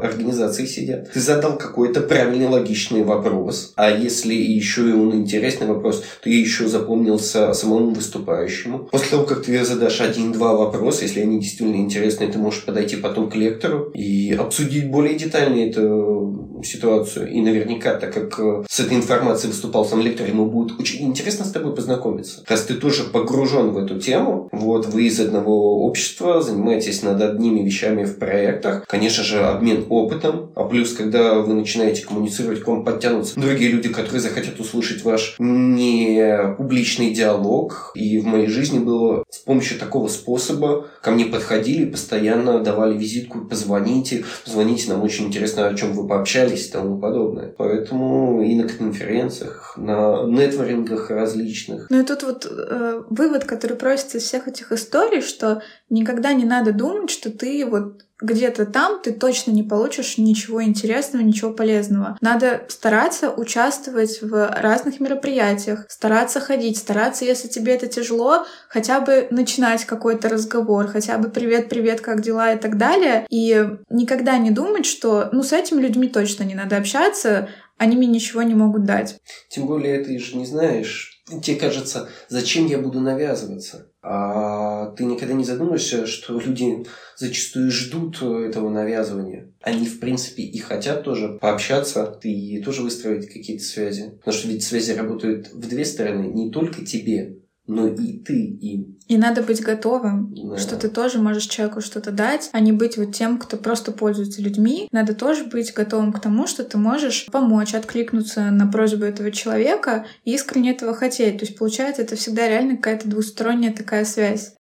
организации 0.03 0.65
сидят. 0.65 1.11
Ты 1.11 1.19
задал 1.19 1.57
какой-то 1.57 2.01
правильный, 2.01 2.47
логичный 2.47 3.03
вопрос. 3.03 3.73
А 3.75 3.89
если 3.89 4.33
еще 4.33 4.89
и 4.89 4.93
он 4.93 5.13
интересный 5.13 5.67
вопрос, 5.67 6.03
то 6.21 6.29
я 6.29 6.39
еще 6.39 6.67
запомнился 6.67 7.53
самому 7.53 7.91
выступающему. 7.91 8.89
После 8.91 9.09
того, 9.09 9.23
как 9.23 9.43
ты 9.43 9.63
задашь 9.65 10.01
один-два 10.01 10.53
вопроса, 10.53 11.03
если 11.03 11.21
они 11.21 11.39
действительно 11.39 11.77
интересны, 11.77 12.27
ты 12.27 12.37
можешь 12.37 12.63
подойти 12.63 12.95
потом 12.95 13.29
к 13.29 13.35
лектору 13.35 13.91
и 13.93 14.33
обсудить 14.33 14.89
более 14.89 15.15
детально 15.15 15.69
эту 15.69 16.61
ситуацию. 16.63 17.29
И 17.29 17.41
наверняка, 17.41 17.95
так 17.95 18.13
как 18.13 18.39
э, 18.39 18.63
с 18.69 18.79
этой 18.79 18.97
информацией 18.97 19.51
выступал 19.73 19.85
сам 19.85 20.01
лектор, 20.01 20.27
ему 20.27 20.45
будет 20.45 20.79
очень 20.79 21.05
интересно 21.05 21.45
с 21.45 21.51
тобой 21.51 21.73
познакомиться. 21.73 22.43
Раз 22.47 22.63
ты 22.63 22.75
тоже 22.75 23.05
погружен 23.05 23.71
в 23.71 23.77
эту 23.77 23.99
тему, 23.99 24.49
вот 24.51 24.85
вы 24.85 25.05
из 25.05 25.19
одного 25.19 25.85
общества 25.85 26.41
занимаетесь 26.41 27.01
над 27.01 27.21
одними 27.21 27.61
вещами 27.61 28.03
в 28.05 28.19
проектах, 28.19 28.85
конечно 28.87 29.23
же, 29.23 29.43
обмен 29.43 29.85
опытом, 29.89 30.51
а 30.55 30.65
плюс, 30.65 30.93
когда 30.93 31.39
вы 31.39 31.53
начинаете 31.53 32.05
коммуницировать, 32.05 32.61
к 32.61 32.67
вам 32.67 32.83
подтянутся 32.83 33.39
другие 33.39 33.71
люди, 33.71 33.89
которые 33.89 34.21
захотят 34.21 34.59
услышать 34.59 35.03
ваш 35.03 35.35
не 35.39 36.55
публичный 36.57 37.11
диалог. 37.11 37.91
И 37.95 38.19
в 38.19 38.25
моей 38.25 38.47
жизни 38.47 38.79
было 38.79 39.23
с 39.29 39.39
помощью 39.39 39.79
такого 39.79 40.07
способа 40.07 40.85
ко 41.01 41.11
мне 41.11 41.25
подходили, 41.25 41.85
постоянно 41.85 42.59
давали 42.59 42.97
визитку, 42.97 43.45
позвоните, 43.45 44.23
позвоните, 44.45 44.91
нам 44.91 45.01
очень 45.01 45.27
интересно, 45.27 45.67
о 45.67 45.73
чем 45.73 45.93
вы 45.93 46.07
пообщались 46.07 46.67
и 46.67 46.71
тому 46.71 46.99
подобное. 46.99 47.53
Поэтому 47.57 48.41
и 48.43 48.55
на 48.55 48.67
конференциях, 48.67 49.62
на 49.77 50.23
нетворингах 50.25 51.09
различных. 51.09 51.87
Ну 51.89 52.01
и 52.01 52.03
тут 52.03 52.23
вот 52.23 52.45
э, 52.49 53.03
вывод, 53.09 53.45
который 53.45 53.77
просится 53.77 54.17
из 54.17 54.23
всех 54.23 54.47
этих 54.47 54.71
историй, 54.71 55.21
что 55.21 55.61
никогда 55.89 56.33
не 56.33 56.45
надо 56.45 56.71
думать, 56.71 57.09
что 57.09 57.31
ты 57.31 57.65
вот 57.65 58.03
где-то 58.23 58.65
там 58.65 59.01
ты 59.01 59.11
точно 59.11 59.51
не 59.51 59.63
получишь 59.63 60.17
ничего 60.17 60.63
интересного, 60.63 61.23
ничего 61.23 61.51
полезного. 61.51 62.17
Надо 62.21 62.63
стараться 62.69 63.29
участвовать 63.29 64.21
в 64.21 64.47
разных 64.61 64.99
мероприятиях, 64.99 65.85
стараться 65.89 66.39
ходить, 66.39 66.77
стараться, 66.77 67.25
если 67.25 67.47
тебе 67.49 67.73
это 67.73 67.87
тяжело, 67.87 68.45
хотя 68.69 69.01
бы 69.01 69.27
начинать 69.29 69.85
какой-то 69.85 70.29
разговор, 70.29 70.87
хотя 70.87 71.17
бы 71.17 71.29
привет-привет, 71.29 72.01
как 72.01 72.21
дела 72.21 72.53
и 72.53 72.57
так 72.57 72.77
далее. 72.77 73.25
И 73.29 73.67
никогда 73.89 74.37
не 74.37 74.51
думать, 74.51 74.85
что 74.85 75.29
ну 75.33 75.43
с 75.43 75.51
этими 75.51 75.81
людьми 75.81 76.07
точно 76.07 76.43
не 76.43 76.55
надо 76.55 76.77
общаться, 76.77 77.49
они 77.77 77.95
мне 77.95 78.07
ничего 78.07 78.43
не 78.43 78.53
могут 78.53 78.85
дать. 78.85 79.19
Тем 79.49 79.67
более 79.67 80.03
ты 80.03 80.17
же 80.19 80.37
не 80.37 80.45
знаешь, 80.45 81.23
тебе 81.41 81.57
кажется, 81.57 82.09
зачем 82.29 82.65
я 82.67 82.77
буду 82.77 82.99
навязываться? 82.99 83.89
А 84.01 84.91
ты 84.91 85.05
никогда 85.05 85.33
не 85.33 85.45
задумаешься, 85.45 86.05
что 86.05 86.37
люди 86.39 86.85
зачастую 87.15 87.71
ждут 87.71 88.21
этого 88.21 88.69
навязывания. 88.69 89.53
Они, 89.61 89.87
в 89.87 89.99
принципе, 89.99 90.43
и 90.43 90.57
хотят 90.59 91.03
тоже 91.03 91.37
пообщаться 91.39 92.19
и 92.23 92.61
тоже 92.61 92.81
выстроить 92.81 93.31
какие-то 93.31 93.63
связи. 93.63 94.17
Потому 94.19 94.37
что 94.37 94.47
ведь 94.49 94.63
связи 94.63 94.91
работают 94.91 95.53
в 95.53 95.67
две 95.69 95.85
стороны. 95.85 96.25
Не 96.25 96.51
только 96.51 96.85
тебе, 96.85 97.37
но 97.67 97.87
и 97.87 98.19
ты 98.19 98.33
им. 98.35 98.97
И 99.07 99.17
надо 99.17 99.41
быть 99.41 99.61
готовым, 99.61 100.33
да. 100.33 100.57
что 100.57 100.75
ты 100.75 100.89
тоже 100.89 101.19
можешь 101.19 101.45
человеку 101.45 101.81
что-то 101.81 102.11
дать, 102.11 102.49
а 102.51 102.59
не 102.59 102.71
быть 102.71 102.97
вот 102.97 103.13
тем, 103.15 103.37
кто 103.37 103.57
просто 103.57 103.91
пользуется 103.91 104.41
людьми. 104.41 104.87
Надо 104.91 105.13
тоже 105.13 105.45
быть 105.45 105.73
готовым 105.73 106.11
к 106.11 106.19
тому, 106.19 106.47
что 106.47 106.63
ты 106.63 106.77
можешь 106.77 107.27
помочь, 107.31 107.73
откликнуться 107.73 108.51
на 108.51 108.67
просьбу 108.67 109.05
этого 109.05 109.31
человека 109.31 110.05
и 110.23 110.33
искренне 110.33 110.71
этого 110.71 110.93
хотеть. 110.93 111.37
То 111.39 111.45
есть, 111.45 111.57
получается, 111.57 112.01
это 112.01 112.15
всегда 112.15 112.47
реально 112.47 112.75
какая-то 112.75 113.07
двусторонняя 113.07 113.73
такая 113.73 114.05
связь. 114.05 114.53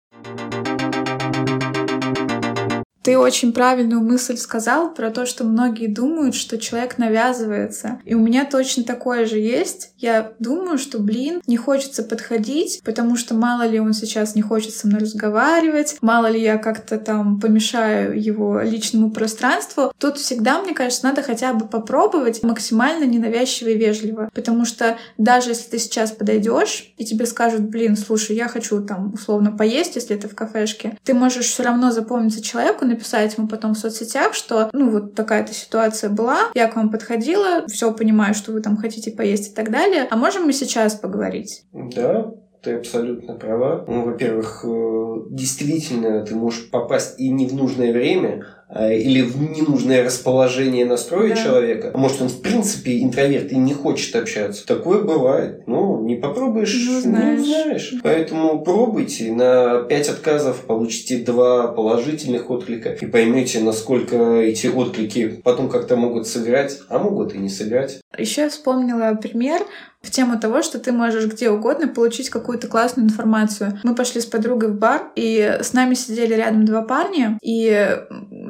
Ты 3.03 3.17
очень 3.17 3.51
правильную 3.51 4.01
мысль 4.01 4.37
сказал 4.37 4.93
про 4.93 5.09
то, 5.09 5.25
что 5.25 5.43
многие 5.43 5.87
думают, 5.87 6.35
что 6.35 6.59
человек 6.59 6.99
навязывается. 6.99 7.99
И 8.05 8.13
у 8.13 8.19
меня 8.19 8.45
точно 8.45 8.83
такое 8.83 9.25
же 9.25 9.39
есть. 9.39 9.90
Я 10.01 10.33
думаю, 10.39 10.79
что, 10.79 10.97
блин, 10.97 11.41
не 11.45 11.57
хочется 11.57 12.01
подходить, 12.01 12.81
потому 12.83 13.15
что 13.15 13.35
мало 13.35 13.67
ли 13.67 13.79
он 13.79 13.93
сейчас 13.93 14.33
не 14.33 14.41
хочет 14.41 14.73
со 14.73 14.87
мной 14.87 15.01
разговаривать, 15.01 15.97
мало 16.01 16.25
ли 16.25 16.41
я 16.41 16.57
как-то 16.57 16.97
там 16.97 17.39
помешаю 17.39 18.19
его 18.19 18.61
личному 18.61 19.11
пространству. 19.11 19.93
Тут 19.99 20.17
всегда, 20.17 20.59
мне 20.59 20.73
кажется, 20.73 21.05
надо 21.05 21.21
хотя 21.21 21.53
бы 21.53 21.67
попробовать 21.67 22.41
максимально 22.41 23.03
ненавязчиво 23.03 23.69
и 23.69 23.77
вежливо. 23.77 24.31
Потому 24.33 24.65
что 24.65 24.97
даже 25.19 25.51
если 25.51 25.69
ты 25.69 25.77
сейчас 25.77 26.11
подойдешь 26.11 26.93
и 26.97 27.05
тебе 27.05 27.27
скажут, 27.27 27.61
блин, 27.61 27.95
слушай, 27.95 28.35
я 28.35 28.47
хочу 28.47 28.81
там 28.83 29.13
условно 29.13 29.51
поесть, 29.51 29.95
если 29.95 30.15
это 30.15 30.27
в 30.27 30.33
кафешке, 30.33 30.97
ты 31.03 31.13
можешь 31.13 31.45
все 31.45 31.61
равно 31.61 31.91
запомниться 31.91 32.41
человеку, 32.41 32.85
написать 32.85 33.37
ему 33.37 33.47
потом 33.47 33.75
в 33.75 33.77
соцсетях, 33.77 34.33
что, 34.33 34.71
ну, 34.73 34.89
вот 34.89 35.13
такая-то 35.13 35.53
ситуация 35.53 36.09
была, 36.09 36.49
я 36.55 36.67
к 36.67 36.75
вам 36.75 36.89
подходила, 36.89 37.67
все 37.67 37.93
понимаю, 37.93 38.33
что 38.33 38.51
вы 38.51 38.61
там 38.61 38.77
хотите 38.77 39.11
поесть 39.11 39.51
и 39.51 39.53
так 39.53 39.69
далее, 39.69 39.90
а 40.09 40.15
можем 40.15 40.45
мы 40.45 40.53
сейчас 40.53 40.95
поговорить? 40.95 41.65
Да, 41.71 42.33
ты 42.61 42.75
абсолютно 42.75 43.35
права. 43.35 43.85
Ну, 43.87 44.05
во-первых, 44.05 44.63
э, 44.63 45.15
действительно, 45.29 46.25
ты 46.25 46.35
можешь 46.35 46.69
попасть 46.69 47.19
и 47.19 47.29
не 47.29 47.47
в 47.47 47.53
нужное 47.53 47.91
время, 47.91 48.45
или 48.73 49.21
в 49.21 49.41
ненужное 49.41 50.03
расположение 50.03 50.85
настроя 50.85 51.29
да. 51.29 51.43
человека. 51.43 51.91
А 51.93 51.97
может, 51.97 52.21
он 52.21 52.29
в 52.29 52.41
принципе 52.41 53.01
интроверт 53.01 53.51
и 53.51 53.57
не 53.57 53.73
хочет 53.73 54.15
общаться. 54.15 54.65
Такое 54.65 55.01
бывает. 55.01 55.63
Ну, 55.67 56.01
не 56.03 56.15
попробуешь, 56.15 56.73
не 56.73 56.97
узнаешь. 56.97 57.39
Не 57.39 57.43
узнаешь. 57.43 57.93
Поэтому 58.03 58.61
пробуйте. 58.61 59.31
На 59.31 59.81
5 59.81 60.09
отказов 60.09 60.61
получите 60.65 61.17
2 61.17 61.67
положительных 61.69 62.49
отклика 62.49 62.89
и 62.89 63.05
поймете, 63.05 63.59
насколько 63.59 64.15
эти 64.41 64.67
отклики 64.67 65.41
потом 65.43 65.69
как-то 65.69 65.95
могут 65.95 66.27
сыграть, 66.27 66.79
а 66.89 66.99
могут 66.99 67.35
и 67.35 67.37
не 67.37 67.49
сыграть. 67.49 67.99
Еще 68.17 68.41
я 68.41 68.49
вспомнила 68.49 69.17
пример 69.21 69.61
в 70.01 70.09
тему 70.09 70.39
того, 70.39 70.61
что 70.63 70.79
ты 70.79 70.91
можешь 70.91 71.25
где 71.27 71.49
угодно 71.49 71.87
получить 71.87 72.29
какую-то 72.29 72.67
классную 72.67 73.07
информацию. 73.07 73.79
Мы 73.83 73.95
пошли 73.95 74.19
с 74.19 74.25
подругой 74.25 74.69
в 74.69 74.75
бар, 74.75 75.11
и 75.15 75.59
с 75.61 75.73
нами 75.73 75.93
сидели 75.93 76.33
рядом 76.33 76.65
два 76.65 76.81
парня, 76.81 77.37
и 77.41 77.99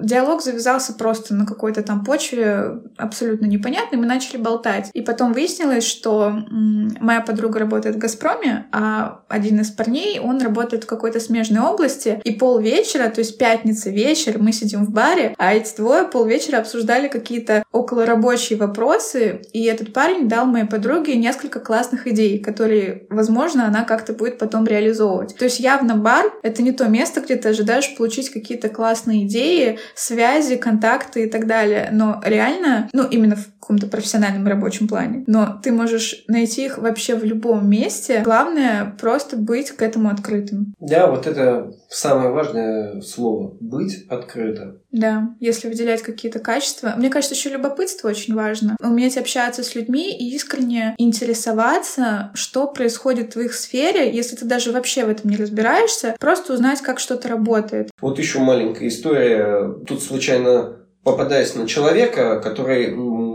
диалог 0.01 0.41
завязался 0.41 0.93
просто 0.93 1.33
на 1.33 1.45
какой-то 1.45 1.83
там 1.83 2.03
почве 2.03 2.79
абсолютно 2.97 3.45
непонятной, 3.45 3.97
мы 3.97 4.05
начали 4.05 4.37
болтать. 4.37 4.89
И 4.93 5.01
потом 5.01 5.33
выяснилось, 5.33 5.85
что 5.85 6.33
моя 6.49 7.21
подруга 7.21 7.59
работает 7.59 7.95
в 7.95 7.99
«Газпроме», 7.99 8.67
а 8.71 9.21
один 9.27 9.59
из 9.61 9.71
парней, 9.71 10.19
он 10.19 10.41
работает 10.41 10.83
в 10.83 10.87
какой-то 10.87 11.19
смежной 11.19 11.63
области, 11.63 12.21
и 12.23 12.31
полвечера, 12.31 13.09
то 13.09 13.19
есть 13.19 13.37
пятница 13.37 13.89
вечер, 13.89 14.37
мы 14.39 14.51
сидим 14.51 14.85
в 14.85 14.91
баре, 14.91 15.35
а 15.37 15.53
эти 15.53 15.75
двое 15.75 16.03
полвечера 16.03 16.57
обсуждали 16.57 17.07
какие-то 17.07 17.63
околорабочие 17.71 18.57
вопросы, 18.57 19.41
и 19.53 19.63
этот 19.63 19.93
парень 19.93 20.27
дал 20.27 20.45
моей 20.45 20.65
подруге 20.65 21.15
несколько 21.15 21.59
классных 21.59 22.07
идей, 22.07 22.39
которые, 22.39 23.05
возможно, 23.09 23.65
она 23.65 23.83
как-то 23.83 24.13
будет 24.13 24.37
потом 24.37 24.65
реализовывать. 24.65 25.35
То 25.35 25.45
есть 25.45 25.59
явно 25.59 25.95
бар— 25.95 26.31
это 26.43 26.61
не 26.61 26.71
то 26.71 26.87
место, 26.87 27.21
где 27.21 27.35
ты 27.35 27.49
ожидаешь 27.49 27.95
получить 27.95 28.29
какие-то 28.29 28.69
классные 28.69 29.25
идеи, 29.25 29.79
связи, 29.95 30.56
контакты 30.56 31.25
и 31.25 31.30
так 31.30 31.47
далее. 31.47 31.89
Но 31.91 32.21
реально, 32.23 32.89
ну, 32.93 33.08
именно 33.08 33.36
в 33.36 33.47
каком-то 33.62 33.88
профессиональном 33.88 34.47
рабочем 34.47 34.88
плане. 34.88 35.24
Но 35.28 35.60
ты 35.63 35.71
можешь 35.71 36.24
найти 36.28 36.65
их 36.65 36.80
вообще 36.80 37.15
в 37.15 37.24
любом 37.24 37.69
месте. 37.69 38.21
Главное 38.24 38.95
просто 39.00 39.38
быть 39.38 39.71
к 39.71 39.82
этому 39.84 40.10
открытым. 40.10 40.74
Да, 40.80 41.08
вот 41.08 41.28
это 41.28 41.71
самое 41.88 42.32
важное 42.32 43.02
слово— 43.02 43.56
быть 43.60 44.06
открытым. 44.10 44.80
Да, 44.91 45.36
если 45.39 45.69
выделять 45.69 46.02
какие-то 46.02 46.39
качества. 46.39 46.93
Мне 46.97 47.10
кажется, 47.10 47.36
еще 47.36 47.50
любопытство 47.50 48.10
очень 48.10 48.34
важно. 48.34 48.76
Уметь 48.82 49.17
общаться 49.17 49.63
с 49.63 49.76
людьми 49.76 50.12
и 50.12 50.36
искренне 50.36 50.95
интересоваться, 50.97 52.32
что 52.34 52.67
происходит 52.67 53.36
в 53.36 53.39
их 53.39 53.54
сфере, 53.54 54.12
если 54.12 54.36
ты 54.36 54.45
даже 54.45 54.71
вообще 54.71 55.06
в 55.06 55.10
этом 55.10 55.30
не 55.30 55.38
разбираешься, 55.38 56.15
просто 56.19 56.54
узнать, 56.54 56.82
как 56.82 57.00
что-то 57.00 57.28
работает. 57.28 57.91
Вот 58.02 58.17
еще 58.17 58.39
маленькая 58.39 58.88
история. 58.88 59.71
Тут 59.86 60.02
случайно 60.02 60.78
попадаясь 61.04 61.56
на 61.56 61.67
человека, 61.67 62.39
который 62.39 62.93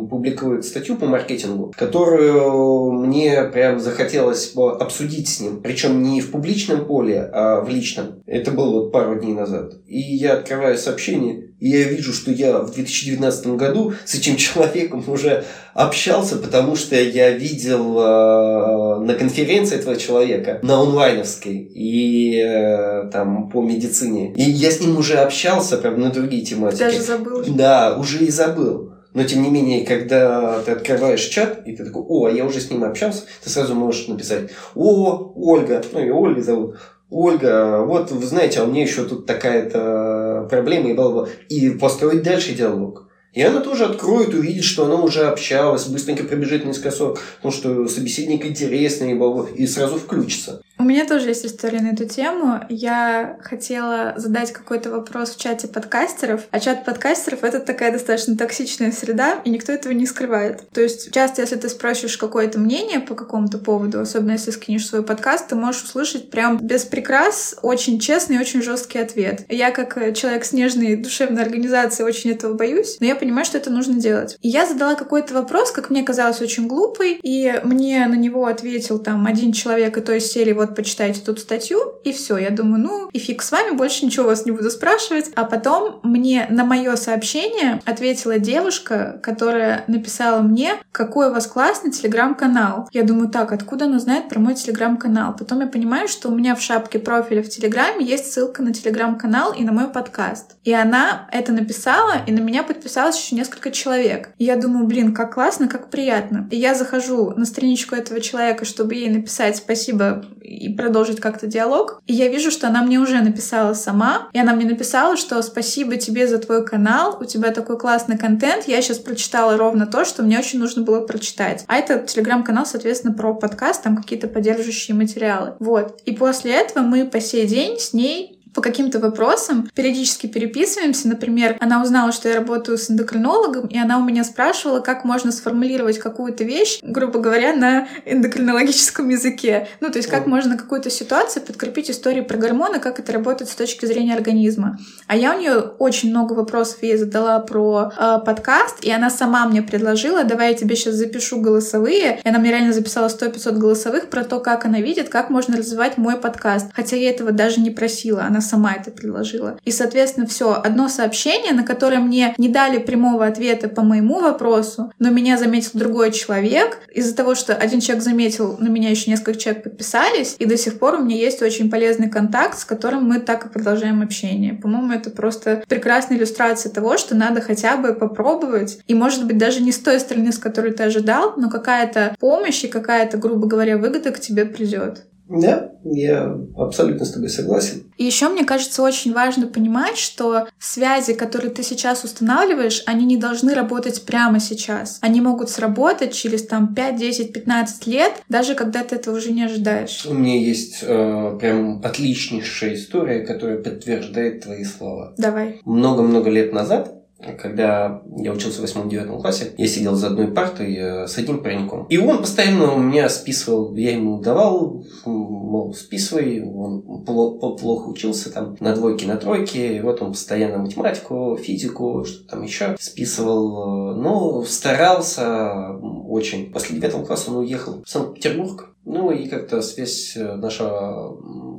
публикует 0.08 0.64
статью 0.64 0.96
по 0.96 1.06
маркетингу, 1.06 1.72
которую 1.76 2.92
мне 2.92 3.44
прям 3.44 3.80
захотелось 3.80 4.54
обсудить 4.56 5.28
с 5.28 5.40
ним. 5.40 5.60
Причем 5.62 6.02
не 6.02 6.20
в 6.20 6.30
публичном 6.30 6.86
поле, 6.86 7.28
а 7.32 7.60
в 7.60 7.68
личном. 7.68 8.22
Это 8.26 8.50
было 8.50 8.80
вот 8.80 8.92
пару 8.92 9.18
дней 9.18 9.32
назад. 9.32 9.72
И 9.86 10.00
я 10.00 10.34
открываю 10.34 10.76
сообщение, 10.76 11.46
и 11.58 11.70
я 11.70 11.84
вижу, 11.84 12.12
что 12.12 12.30
я 12.30 12.58
в 12.58 12.72
2019 12.72 13.46
году 13.48 13.94
с 14.04 14.14
этим 14.14 14.36
человеком 14.36 15.04
уже 15.06 15.44
общался, 15.74 16.36
потому 16.36 16.76
что 16.76 16.96
я 16.96 17.30
видел 17.30 17.98
э, 17.98 19.00
на 19.04 19.14
конференции 19.14 19.76
этого 19.76 19.96
человека, 19.96 20.60
на 20.62 20.80
онлайновской, 20.80 21.56
и 21.56 22.38
э, 22.38 23.10
там 23.12 23.48
по 23.48 23.62
медицине. 23.62 24.32
И 24.34 24.42
я 24.42 24.70
с 24.70 24.80
ним 24.80 24.98
уже 24.98 25.18
общался 25.18 25.76
прям 25.78 26.00
на 26.00 26.10
другие 26.10 26.44
тематики. 26.44 26.80
Даже 26.80 27.00
забыл. 27.00 27.44
Да, 27.48 27.96
уже 27.98 28.24
и 28.24 28.30
забыл. 28.30 28.95
Но 29.16 29.24
тем 29.24 29.42
не 29.42 29.48
менее, 29.48 29.86
когда 29.86 30.60
ты 30.60 30.72
открываешь 30.72 31.24
чат, 31.24 31.66
и 31.66 31.74
ты 31.74 31.86
такой, 31.86 32.02
о, 32.06 32.28
я 32.28 32.44
уже 32.44 32.60
с 32.60 32.70
ним 32.70 32.84
общался, 32.84 33.22
ты 33.42 33.48
сразу 33.48 33.74
можешь 33.74 34.08
написать, 34.08 34.50
о, 34.74 35.32
Ольга, 35.34 35.82
ну 35.94 36.04
и 36.04 36.10
Ольга 36.10 36.42
зовут, 36.42 36.76
Ольга, 37.08 37.82
вот 37.86 38.10
вы 38.10 38.26
знаете, 38.26 38.60
а 38.60 38.64
у 38.64 38.66
меня 38.66 38.82
еще 38.82 39.04
тут 39.04 39.24
такая-то 39.24 40.46
проблема 40.50 40.90
и 40.90 40.92
бла-бла. 40.92 41.28
И 41.48 41.70
построить 41.70 42.24
дальше 42.24 42.52
диалог. 42.52 43.08
И 43.32 43.40
она 43.40 43.60
тоже 43.60 43.86
откроет, 43.86 44.34
увидит, 44.34 44.64
что 44.64 44.84
она 44.84 44.96
уже 44.96 45.26
общалась, 45.26 45.86
быстренько 45.86 46.24
пробежит 46.24 46.66
наискосок, 46.66 47.18
потому 47.36 47.54
что 47.54 47.88
собеседник 47.88 48.44
интересный, 48.44 49.18
и 49.54 49.66
сразу 49.66 49.96
включится. 49.96 50.60
У 50.78 50.84
меня 50.84 51.06
тоже 51.06 51.28
есть 51.28 51.46
история 51.46 51.80
на 51.80 51.92
эту 51.92 52.06
тему. 52.06 52.60
Я 52.68 53.38
хотела 53.40 54.12
задать 54.16 54.52
какой-то 54.52 54.90
вопрос 54.90 55.30
в 55.30 55.40
чате 55.40 55.68
подкастеров, 55.68 56.42
а 56.50 56.60
чат 56.60 56.84
подкастеров— 56.84 57.42
это 57.44 57.60
такая 57.60 57.92
достаточно 57.92 58.36
токсичная 58.36 58.92
среда, 58.92 59.40
и 59.44 59.50
никто 59.50 59.72
этого 59.72 59.92
не 59.92 60.04
скрывает. 60.04 60.68
То 60.70 60.82
есть 60.82 61.12
часто, 61.12 61.40
если 61.40 61.56
ты 61.56 61.70
спросишь 61.70 62.18
какое-то 62.18 62.58
мнение 62.58 63.00
по 63.00 63.14
какому-то 63.14 63.56
поводу, 63.56 64.00
особенно 64.00 64.32
если 64.32 64.50
скинешь 64.50 64.86
свой 64.86 65.02
подкаст, 65.02 65.48
ты 65.48 65.54
можешь 65.54 65.84
услышать 65.84 66.30
прям 66.30 66.58
без 66.58 66.84
прикрас 66.84 67.56
очень 67.62 67.98
честный 67.98 68.36
и 68.36 68.40
очень 68.40 68.62
жесткий 68.62 68.98
ответ. 68.98 69.46
Я, 69.48 69.70
как 69.70 70.14
человек 70.14 70.44
с 70.44 70.52
нежной 70.52 70.96
душевной 70.96 71.42
организацией, 71.42 72.06
очень 72.06 72.32
этого 72.32 72.52
боюсь, 72.52 72.98
но 73.00 73.06
я 73.06 73.16
понимаю, 73.16 73.46
что 73.46 73.56
это 73.56 73.70
нужно 73.70 73.94
делать. 73.94 74.36
И 74.42 74.48
я 74.48 74.66
задала 74.66 74.94
какой-то 74.94 75.32
вопрос, 75.32 75.70
как 75.72 75.88
мне 75.88 76.02
казалось, 76.02 76.42
очень 76.42 76.66
глупый, 76.66 77.18
и 77.22 77.60
мне 77.64 78.06
на 78.06 78.14
него 78.14 78.44
ответил 78.44 78.98
там 78.98 79.26
один 79.26 79.52
человек, 79.52 79.96
и 79.96 80.02
то 80.02 80.12
из 80.12 80.30
серии 80.30 80.52
вот 80.52 80.65
почитайте 80.74 81.20
тут 81.20 81.40
статью, 81.40 81.78
и 82.04 82.12
все. 82.12 82.36
Я 82.36 82.50
думаю, 82.50 82.82
ну 82.82 83.08
и 83.12 83.18
фиг 83.18 83.42
с 83.42 83.52
вами, 83.52 83.76
больше 83.76 84.04
ничего 84.04 84.26
вас 84.26 84.44
не 84.44 84.50
буду 84.50 84.70
спрашивать. 84.70 85.30
А 85.34 85.44
потом 85.44 86.00
мне 86.02 86.46
на 86.50 86.64
мое 86.64 86.96
сообщение 86.96 87.80
ответила 87.84 88.38
девушка, 88.38 89.20
которая 89.22 89.84
написала 89.86 90.40
мне, 90.42 90.74
какой 90.92 91.28
у 91.28 91.32
вас 91.32 91.46
классный 91.46 91.90
телеграм-канал. 91.90 92.88
Я 92.92 93.02
думаю, 93.02 93.28
так, 93.28 93.52
откуда 93.52 93.86
она 93.86 93.98
знает 93.98 94.28
про 94.28 94.38
мой 94.38 94.54
телеграм-канал? 94.54 95.34
Потом 95.36 95.60
я 95.60 95.66
понимаю, 95.66 96.08
что 96.08 96.28
у 96.28 96.34
меня 96.34 96.54
в 96.54 96.62
шапке 96.62 96.98
профиля 96.98 97.42
в 97.42 97.48
телеграме 97.48 98.04
есть 98.04 98.32
ссылка 98.32 98.62
на 98.62 98.72
телеграм-канал 98.72 99.52
и 99.52 99.64
на 99.64 99.72
мой 99.72 99.88
подкаст. 99.88 100.56
И 100.64 100.72
она 100.72 101.28
это 101.32 101.52
написала, 101.52 102.14
и 102.26 102.32
на 102.32 102.40
меня 102.40 102.62
подписалась 102.62 103.18
еще 103.18 103.36
несколько 103.36 103.70
человек. 103.70 104.30
И 104.38 104.44
я 104.44 104.56
думаю, 104.56 104.86
блин, 104.86 105.14
как 105.14 105.34
классно, 105.34 105.68
как 105.68 105.90
приятно. 105.90 106.48
И 106.50 106.56
я 106.56 106.74
захожу 106.74 107.30
на 107.30 107.44
страничку 107.44 107.94
этого 107.94 108.20
человека, 108.20 108.64
чтобы 108.64 108.94
ей 108.94 109.10
написать 109.10 109.56
спасибо 109.56 110.24
и 110.56 110.74
продолжить 110.74 111.20
как-то 111.20 111.46
диалог. 111.46 112.00
И 112.06 112.14
я 112.14 112.28
вижу, 112.28 112.50
что 112.50 112.68
она 112.68 112.82
мне 112.82 112.98
уже 112.98 113.20
написала 113.20 113.74
сама. 113.74 114.28
И 114.32 114.38
она 114.38 114.54
мне 114.54 114.66
написала, 114.66 115.16
что 115.16 115.40
спасибо 115.42 115.96
тебе 115.96 116.26
за 116.26 116.38
твой 116.38 116.64
канал, 116.64 117.18
у 117.20 117.24
тебя 117.24 117.50
такой 117.50 117.78
классный 117.78 118.18
контент. 118.18 118.66
Я 118.66 118.80
сейчас 118.82 118.98
прочитала 118.98 119.56
ровно 119.56 119.86
то, 119.86 120.04
что 120.04 120.22
мне 120.22 120.38
очень 120.38 120.58
нужно 120.58 120.82
было 120.82 121.00
прочитать. 121.00 121.64
А 121.68 121.76
это 121.76 121.98
телеграм-канал, 122.00 122.66
соответственно, 122.66 123.14
про 123.14 123.34
подкаст, 123.34 123.82
там 123.82 123.96
какие-то 123.96 124.28
поддерживающие 124.28 124.96
материалы. 124.96 125.54
Вот. 125.58 126.00
И 126.04 126.12
после 126.12 126.52
этого 126.52 126.84
мы 126.84 127.06
по 127.06 127.20
сей 127.20 127.46
день 127.46 127.78
с 127.78 127.92
ней 127.92 128.35
по 128.56 128.62
каким-то 128.62 128.98
вопросам, 129.00 129.68
периодически 129.74 130.26
переписываемся. 130.26 131.08
Например, 131.08 131.58
она 131.60 131.82
узнала, 131.82 132.10
что 132.10 132.30
я 132.30 132.36
работаю 132.36 132.78
с 132.78 132.90
эндокринологом, 132.90 133.66
и 133.66 133.78
она 133.78 133.98
у 133.98 134.02
меня 134.02 134.24
спрашивала, 134.24 134.80
как 134.80 135.04
можно 135.04 135.30
сформулировать 135.30 135.98
какую-то 135.98 136.42
вещь, 136.42 136.78
грубо 136.80 137.20
говоря, 137.20 137.54
на 137.54 137.86
эндокринологическом 138.06 139.10
языке. 139.10 139.68
Ну, 139.80 139.90
то 139.90 139.98
есть, 139.98 140.08
как 140.08 140.26
можно 140.26 140.56
какую-то 140.56 140.88
ситуацию 140.88 141.42
подкрепить 141.42 141.90
историей 141.90 142.22
про 142.22 142.38
гормоны, 142.38 142.80
как 142.80 142.98
это 142.98 143.12
работает 143.12 143.50
с 143.50 143.54
точки 143.54 143.84
зрения 143.84 144.14
организма. 144.14 144.78
А 145.06 145.16
я 145.16 145.36
у 145.36 145.38
нее 145.38 145.58
очень 145.78 146.08
много 146.08 146.32
вопросов 146.32 146.82
ей 146.82 146.96
задала 146.96 147.38
про 147.40 147.92
э, 147.94 148.18
подкаст, 148.24 148.82
и 148.82 148.90
она 148.90 149.10
сама 149.10 149.46
мне 149.46 149.60
предложила, 149.60 150.24
давай 150.24 150.52
я 150.52 150.56
тебе 150.56 150.76
сейчас 150.76 150.94
запишу 150.94 151.42
голосовые. 151.42 152.20
И 152.24 152.28
она 152.28 152.38
мне 152.38 152.52
реально 152.52 152.72
записала 152.72 153.08
100-500 153.08 153.52
голосовых 153.58 154.08
про 154.08 154.24
то, 154.24 154.40
как 154.40 154.64
она 154.64 154.80
видит, 154.80 155.10
как 155.10 155.28
можно 155.28 155.58
развивать 155.58 155.98
мой 155.98 156.16
подкаст. 156.16 156.70
Хотя 156.72 156.96
я 156.96 157.10
этого 157.10 157.32
даже 157.32 157.60
не 157.60 157.70
просила. 157.70 158.22
Она 158.22 158.40
сама 158.46 158.74
это 158.74 158.90
предложила. 158.90 159.58
И, 159.64 159.70
соответственно, 159.70 160.26
все, 160.26 160.54
одно 160.54 160.88
сообщение, 160.88 161.52
на 161.52 161.64
которое 161.64 161.98
мне 161.98 162.34
не 162.38 162.48
дали 162.48 162.78
прямого 162.78 163.26
ответа 163.26 163.68
по 163.68 163.82
моему 163.82 164.20
вопросу, 164.20 164.92
но 164.98 165.10
меня 165.10 165.36
заметил 165.36 165.70
другой 165.74 166.12
человек. 166.12 166.78
Из-за 166.92 167.14
того, 167.14 167.34
что 167.34 167.54
один 167.54 167.80
человек 167.80 168.04
заметил, 168.04 168.56
на 168.58 168.68
меня 168.68 168.90
еще 168.90 169.10
несколько 169.10 169.38
человек 169.38 169.64
подписались, 169.64 170.36
и 170.38 170.46
до 170.46 170.56
сих 170.56 170.78
пор 170.78 170.96
у 170.96 171.04
меня 171.04 171.16
есть 171.16 171.42
очень 171.42 171.70
полезный 171.70 172.08
контакт, 172.08 172.58
с 172.58 172.64
которым 172.64 173.04
мы 173.04 173.20
так 173.20 173.46
и 173.46 173.48
продолжаем 173.48 174.02
общение. 174.02 174.54
По-моему, 174.54 174.92
это 174.92 175.10
просто 175.10 175.62
прекрасная 175.68 176.18
иллюстрация 176.18 176.72
того, 176.72 176.96
что 176.96 177.14
надо 177.14 177.40
хотя 177.40 177.76
бы 177.76 177.94
попробовать, 177.94 178.78
и, 178.86 178.94
может 178.94 179.26
быть, 179.26 179.38
даже 179.38 179.62
не 179.62 179.72
с 179.72 179.78
той 179.78 180.00
стороны, 180.00 180.32
с 180.32 180.38
которой 180.38 180.72
ты 180.72 180.84
ожидал, 180.84 181.34
но 181.36 181.50
какая-то 181.50 182.14
помощь 182.18 182.64
и 182.64 182.68
какая-то, 182.68 183.16
грубо 183.16 183.46
говоря, 183.46 183.76
выгода 183.76 184.12
к 184.12 184.20
тебе 184.20 184.44
придет. 184.44 185.04
Да, 185.28 185.72
я 185.84 186.36
абсолютно 186.56 187.04
с 187.04 187.12
тобой 187.12 187.28
согласен. 187.28 187.92
И 187.96 188.04
еще 188.04 188.28
мне 188.28 188.44
кажется 188.44 188.82
очень 188.82 189.12
важно 189.12 189.46
понимать, 189.46 189.96
что 189.96 190.46
связи, 190.58 191.14
которые 191.14 191.50
ты 191.50 191.62
сейчас 191.62 192.04
устанавливаешь, 192.04 192.82
они 192.86 193.04
не 193.04 193.16
должны 193.16 193.54
работать 193.54 194.04
прямо 194.04 194.38
сейчас. 194.38 194.98
Они 195.00 195.20
могут 195.20 195.50
сработать 195.50 196.14
через 196.14 196.46
там 196.46 196.74
5, 196.74 196.96
10, 196.96 197.32
15 197.32 197.86
лет, 197.86 198.12
даже 198.28 198.54
когда 198.54 198.84
ты 198.84 198.96
этого 198.96 199.16
уже 199.16 199.32
не 199.32 199.44
ожидаешь. 199.44 200.06
У 200.06 200.14
меня 200.14 200.38
есть 200.38 200.78
э, 200.82 201.38
прям 201.40 201.80
отличнейшая 201.82 202.74
история, 202.74 203.20
которая 203.20 203.58
подтверждает 203.58 204.42
твои 204.42 204.64
слова. 204.64 205.14
Давай. 205.16 205.60
Много-много 205.64 206.30
лет 206.30 206.52
назад 206.52 206.95
когда 207.18 208.02
я 208.16 208.32
учился 208.32 208.58
в 208.58 208.62
восьмом-девятом 208.62 209.20
классе, 209.20 209.54
я 209.56 209.66
сидел 209.66 209.94
за 209.94 210.08
одной 210.08 210.28
партой 210.28 210.74
э, 210.76 211.06
с 211.06 211.16
одним 211.16 211.42
пареньком. 211.42 211.86
И 211.88 211.98
он 211.98 212.18
постоянно 212.18 212.74
у 212.74 212.78
меня 212.78 213.08
списывал, 213.08 213.74
я 213.74 213.92
ему 213.92 214.20
давал, 214.20 214.84
мол, 215.04 215.74
списывай, 215.74 216.42
он 216.42 216.82
плохо 217.04 217.88
учился 217.88 218.32
там 218.32 218.56
на 218.60 218.74
двойке, 218.74 219.06
на 219.06 219.16
тройке, 219.16 219.76
и 219.76 219.80
вот 219.80 220.02
он 220.02 220.12
постоянно 220.12 220.58
математику, 220.58 221.38
физику, 221.40 222.04
что 222.04 222.28
там 222.28 222.42
еще 222.42 222.76
списывал. 222.78 223.94
Ну, 223.94 224.44
старался 224.44 225.76
очень. 226.08 226.52
После 226.52 226.76
девятого 226.76 227.04
класса 227.04 227.30
он 227.30 227.38
уехал 227.38 227.82
в 227.82 227.88
Санкт-Петербург, 227.88 228.74
ну 228.84 229.10
и 229.10 229.26
как-то 229.26 229.62
связь 229.62 230.16
э, 230.16 230.36
наша 230.36 230.68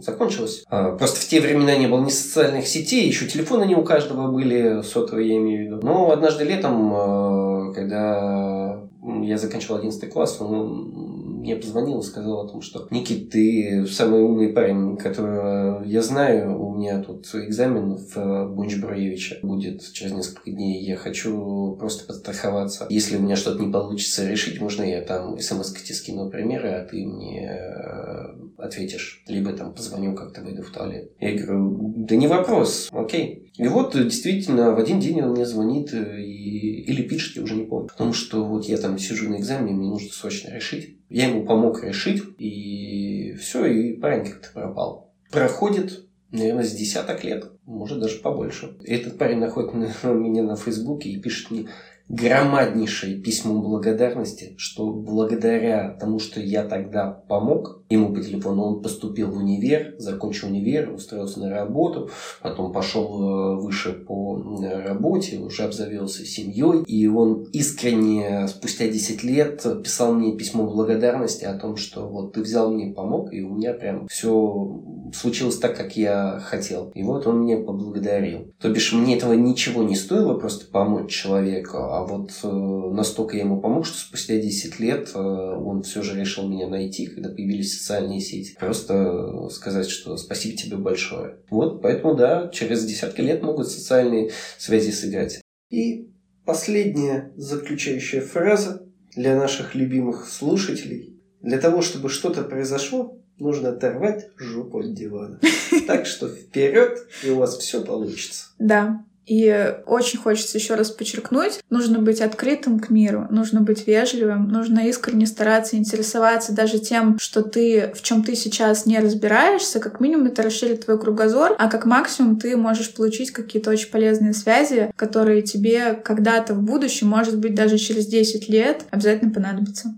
закончилась. 0.02 0.64
А, 0.70 0.92
просто 0.96 1.20
в 1.20 1.28
те 1.28 1.40
времена 1.40 1.76
не 1.76 1.88
было 1.88 2.02
ни 2.02 2.10
социальных 2.10 2.68
сетей, 2.68 3.08
еще 3.08 3.28
телефоны 3.28 3.66
не 3.66 3.76
у 3.76 3.84
каждого 3.84 4.32
были, 4.32 4.82
сотовые 4.82 5.30
я 5.30 5.38
имею 5.38 5.60
в 5.60 5.66
виду. 5.66 5.86
Но 5.86 6.12
однажды 6.12 6.44
летом, 6.44 6.94
э, 6.94 7.74
когда 7.74 8.84
я 9.22 9.38
заканчивал 9.38 9.78
11 9.78 10.10
класс, 10.12 10.38
он 10.40 11.18
мне 11.48 11.56
позвонил 11.56 12.00
и 12.00 12.04
сказал 12.04 12.46
о 12.46 12.48
том, 12.48 12.62
что 12.62 12.88
Никит, 12.92 13.30
ты 13.30 13.86
самый 13.88 14.22
умный 14.22 14.50
парень, 14.50 14.98
которого 14.98 15.82
я 15.86 16.02
знаю. 16.02 16.77
Меня 16.78 17.02
тут 17.02 17.28
экзамен 17.34 17.96
в 17.96 18.54
Бунч-Бруевича 18.54 19.40
будет 19.42 19.82
через 19.94 20.12
несколько 20.12 20.52
дней. 20.52 20.84
Я 20.84 20.96
хочу 20.96 21.76
просто 21.80 22.06
подстраховаться. 22.06 22.86
Если 22.92 23.18
у 23.18 23.20
меня 23.20 23.36
что-то 23.36 23.64
не 23.64 23.72
получится 23.72 24.30
решить, 24.30 24.62
можно 24.62 24.84
я 24.84 25.02
там 25.02 25.40
смс-ки 25.40 25.92
скину 25.92 26.30
примеры, 26.30 26.70
а 26.70 26.86
ты 26.86 27.04
мне 27.04 27.50
э, 27.50 28.36
ответишь. 28.58 29.24
Либо 29.28 29.54
там 29.54 29.74
позвоню, 29.74 30.14
как-то 30.14 30.42
выйду 30.42 30.62
в 30.62 30.70
туалет. 30.70 31.12
Я 31.20 31.34
говорю, 31.34 31.94
да 31.98 32.16
не 32.16 32.28
вопрос, 32.28 32.90
окей. 32.92 33.52
И 33.58 33.68
вот 33.68 33.94
действительно 33.94 34.72
в 34.72 34.80
один 34.80 35.00
день 35.00 35.20
он 35.22 35.32
мне 35.32 35.48
звонит 35.48 35.92
и... 35.94 36.84
или 36.84 37.02
пишет, 37.02 37.38
я 37.38 37.42
уже 37.42 37.56
не 37.56 37.66
помню. 37.66 37.88
Потому 37.88 38.14
что 38.14 38.46
вот 38.46 38.66
я 38.66 38.78
там 38.78 39.00
сижу 39.00 39.30
на 39.30 39.38
экзамене, 39.38 39.74
мне 39.74 39.90
нужно 39.90 40.10
срочно 40.12 40.54
решить. 40.54 40.96
Я 41.10 41.30
ему 41.30 41.44
помог 41.44 41.84
решить, 41.84 42.22
и 42.38 43.34
все, 43.40 43.66
и 43.66 43.94
парень 43.94 44.26
как-то 44.26 44.50
пропал. 44.54 45.12
Проходит, 45.32 46.07
наверное, 46.32 46.64
с 46.64 46.74
десяток 46.74 47.24
лет, 47.24 47.52
может 47.66 48.00
даже 48.00 48.20
побольше. 48.20 48.78
Этот 48.84 49.18
парень 49.18 49.40
находит 49.40 49.74
меня 49.74 50.44
на 50.44 50.56
Фейсбуке 50.56 51.10
и 51.10 51.22
пишет 51.22 51.52
мне, 51.52 51.68
громаднейшее 52.10 53.18
письмо 53.18 53.62
благодарности, 53.62 54.56
что 54.58 54.92
благодаря 54.92 55.98
тому, 56.00 56.20
что 56.20 56.40
я 56.40 56.64
тогда 56.64 57.12
помог 57.28 57.84
ему 57.90 58.14
по 58.14 58.22
телефону, 58.22 58.64
он 58.64 58.82
поступил 58.82 59.32
в 59.32 59.38
универ, 59.38 59.96
закончил 59.98 60.48
универ, 60.48 60.92
устроился 60.94 61.40
на 61.40 61.50
работу, 61.50 62.10
потом 62.42 62.72
пошел 62.72 63.58
э, 63.58 63.62
выше 63.62 63.92
по 63.92 64.42
работе, 64.86 65.40
уже 65.40 65.64
обзавелся 65.64 66.26
семьей, 66.26 66.84
и 66.86 67.08
он 67.08 67.44
искренне 67.52 68.48
спустя 68.48 68.88
10 68.88 69.24
лет 69.24 69.66
писал 69.84 70.14
мне 70.14 70.36
письмо 70.38 70.66
благодарности 70.66 71.46
о 71.46 71.58
том, 71.58 71.76
что 71.76 72.08
вот 72.08 72.34
ты 72.34 72.42
взял 72.42 72.72
мне, 72.72 72.94
помог, 72.94 73.34
и 73.34 73.42
у 73.42 73.56
меня 73.56 73.74
прям 73.74 74.08
все 74.08 74.82
случилось 75.14 75.58
так, 75.58 75.76
как 75.76 75.98
я 75.98 76.40
хотел. 76.44 76.92
И 76.94 77.04
вот 77.04 77.28
он 77.28 77.40
мне 77.40 77.58
поблагодарил. 77.58 78.54
То 78.60 78.70
бишь, 78.70 78.94
мне 78.94 79.18
этого 79.18 79.34
ничего 79.34 79.84
не 79.84 79.96
стоило 79.96 80.34
просто 80.36 80.70
помочь 80.72 81.12
человеку, 81.12 81.97
а 81.98 82.04
вот 82.04 82.32
э, 82.44 82.48
настолько 82.48 83.38
я 83.38 83.44
ему 83.44 83.60
помог, 83.60 83.88
что 83.88 83.98
спустя 83.98 84.38
10 84.38 84.80
лет 84.80 85.12
э, 85.16 85.20
он 85.20 85.82
все 85.82 86.04
же 86.04 86.20
решил 86.20 86.48
меня 86.48 86.68
найти, 86.68 87.08
когда 87.08 87.30
появились 87.30 87.76
социальные 87.76 88.20
сети. 88.20 88.56
Просто 88.60 89.50
сказать, 89.50 89.90
что 89.90 90.16
спасибо 90.16 90.56
тебе 90.56 90.78
большое. 90.78 91.38
Вот, 91.50 91.82
поэтому, 91.82 92.14
да, 92.14 92.50
через 92.50 92.86
десятки 92.86 93.22
лет 93.22 93.42
могут 93.42 93.68
социальные 93.70 94.30
связи 94.60 94.92
сыграть. 94.92 95.42
И 95.72 96.12
последняя 96.46 97.34
заключающая 97.36 98.22
фраза 98.22 98.86
для 99.16 99.36
наших 99.36 99.74
любимых 99.74 100.30
слушателей. 100.30 101.20
Для 101.42 101.58
того, 101.58 101.82
чтобы 101.82 102.10
что-то 102.10 102.44
произошло, 102.44 103.20
нужно 103.40 103.70
оторвать 103.70 104.28
жопу 104.38 104.80
от 104.80 104.94
дивана. 104.94 105.40
Так 105.88 106.06
что 106.06 106.28
вперед, 106.28 107.08
и 107.24 107.30
у 107.30 107.38
вас 107.38 107.58
все 107.58 107.84
получится. 107.84 108.48
Да, 108.60 109.04
и 109.28 109.76
очень 109.86 110.20
хочется 110.20 110.58
еще 110.58 110.76
раз 110.76 110.90
подчеркнуть, 110.90 111.60
нужно 111.70 112.00
быть 112.00 112.22
открытым 112.22 112.80
к 112.80 112.90
миру, 112.90 113.28
нужно 113.30 113.62
быть 113.62 113.86
вежливым, 113.86 114.48
нужно 114.48 114.88
искренне 114.88 115.28
стараться 115.28 115.76
интересоваться 115.76 116.54
даже 116.54 116.80
тем, 116.80 117.20
что 117.20 117.44
ты, 117.44 117.92
в 117.94 118.02
чем 118.02 118.24
ты 118.24 118.36
сейчас 118.36 118.86
не 118.86 119.00
разбираешься, 119.00 119.80
как 119.80 120.00
минимум 120.00 120.28
это 120.28 120.44
расширит 120.44 120.86
твой 120.86 121.00
кругозор, 121.00 121.56
а 121.60 121.70
как 121.70 121.86
максимум 121.86 122.40
ты 122.40 122.56
можешь 122.56 122.94
получить 122.94 123.32
какие-то 123.32 123.70
очень 123.70 123.92
полезные 123.92 124.34
связи, 124.34 124.92
которые 124.96 125.42
тебе 125.42 125.94
когда-то 125.94 126.54
в 126.54 126.62
будущем, 126.62 127.08
может 127.08 127.38
быть, 127.38 127.54
даже 127.54 127.78
через 127.78 128.08
10 128.08 128.48
лет 128.48 128.86
обязательно 128.92 129.32
понадобятся. 129.32 129.94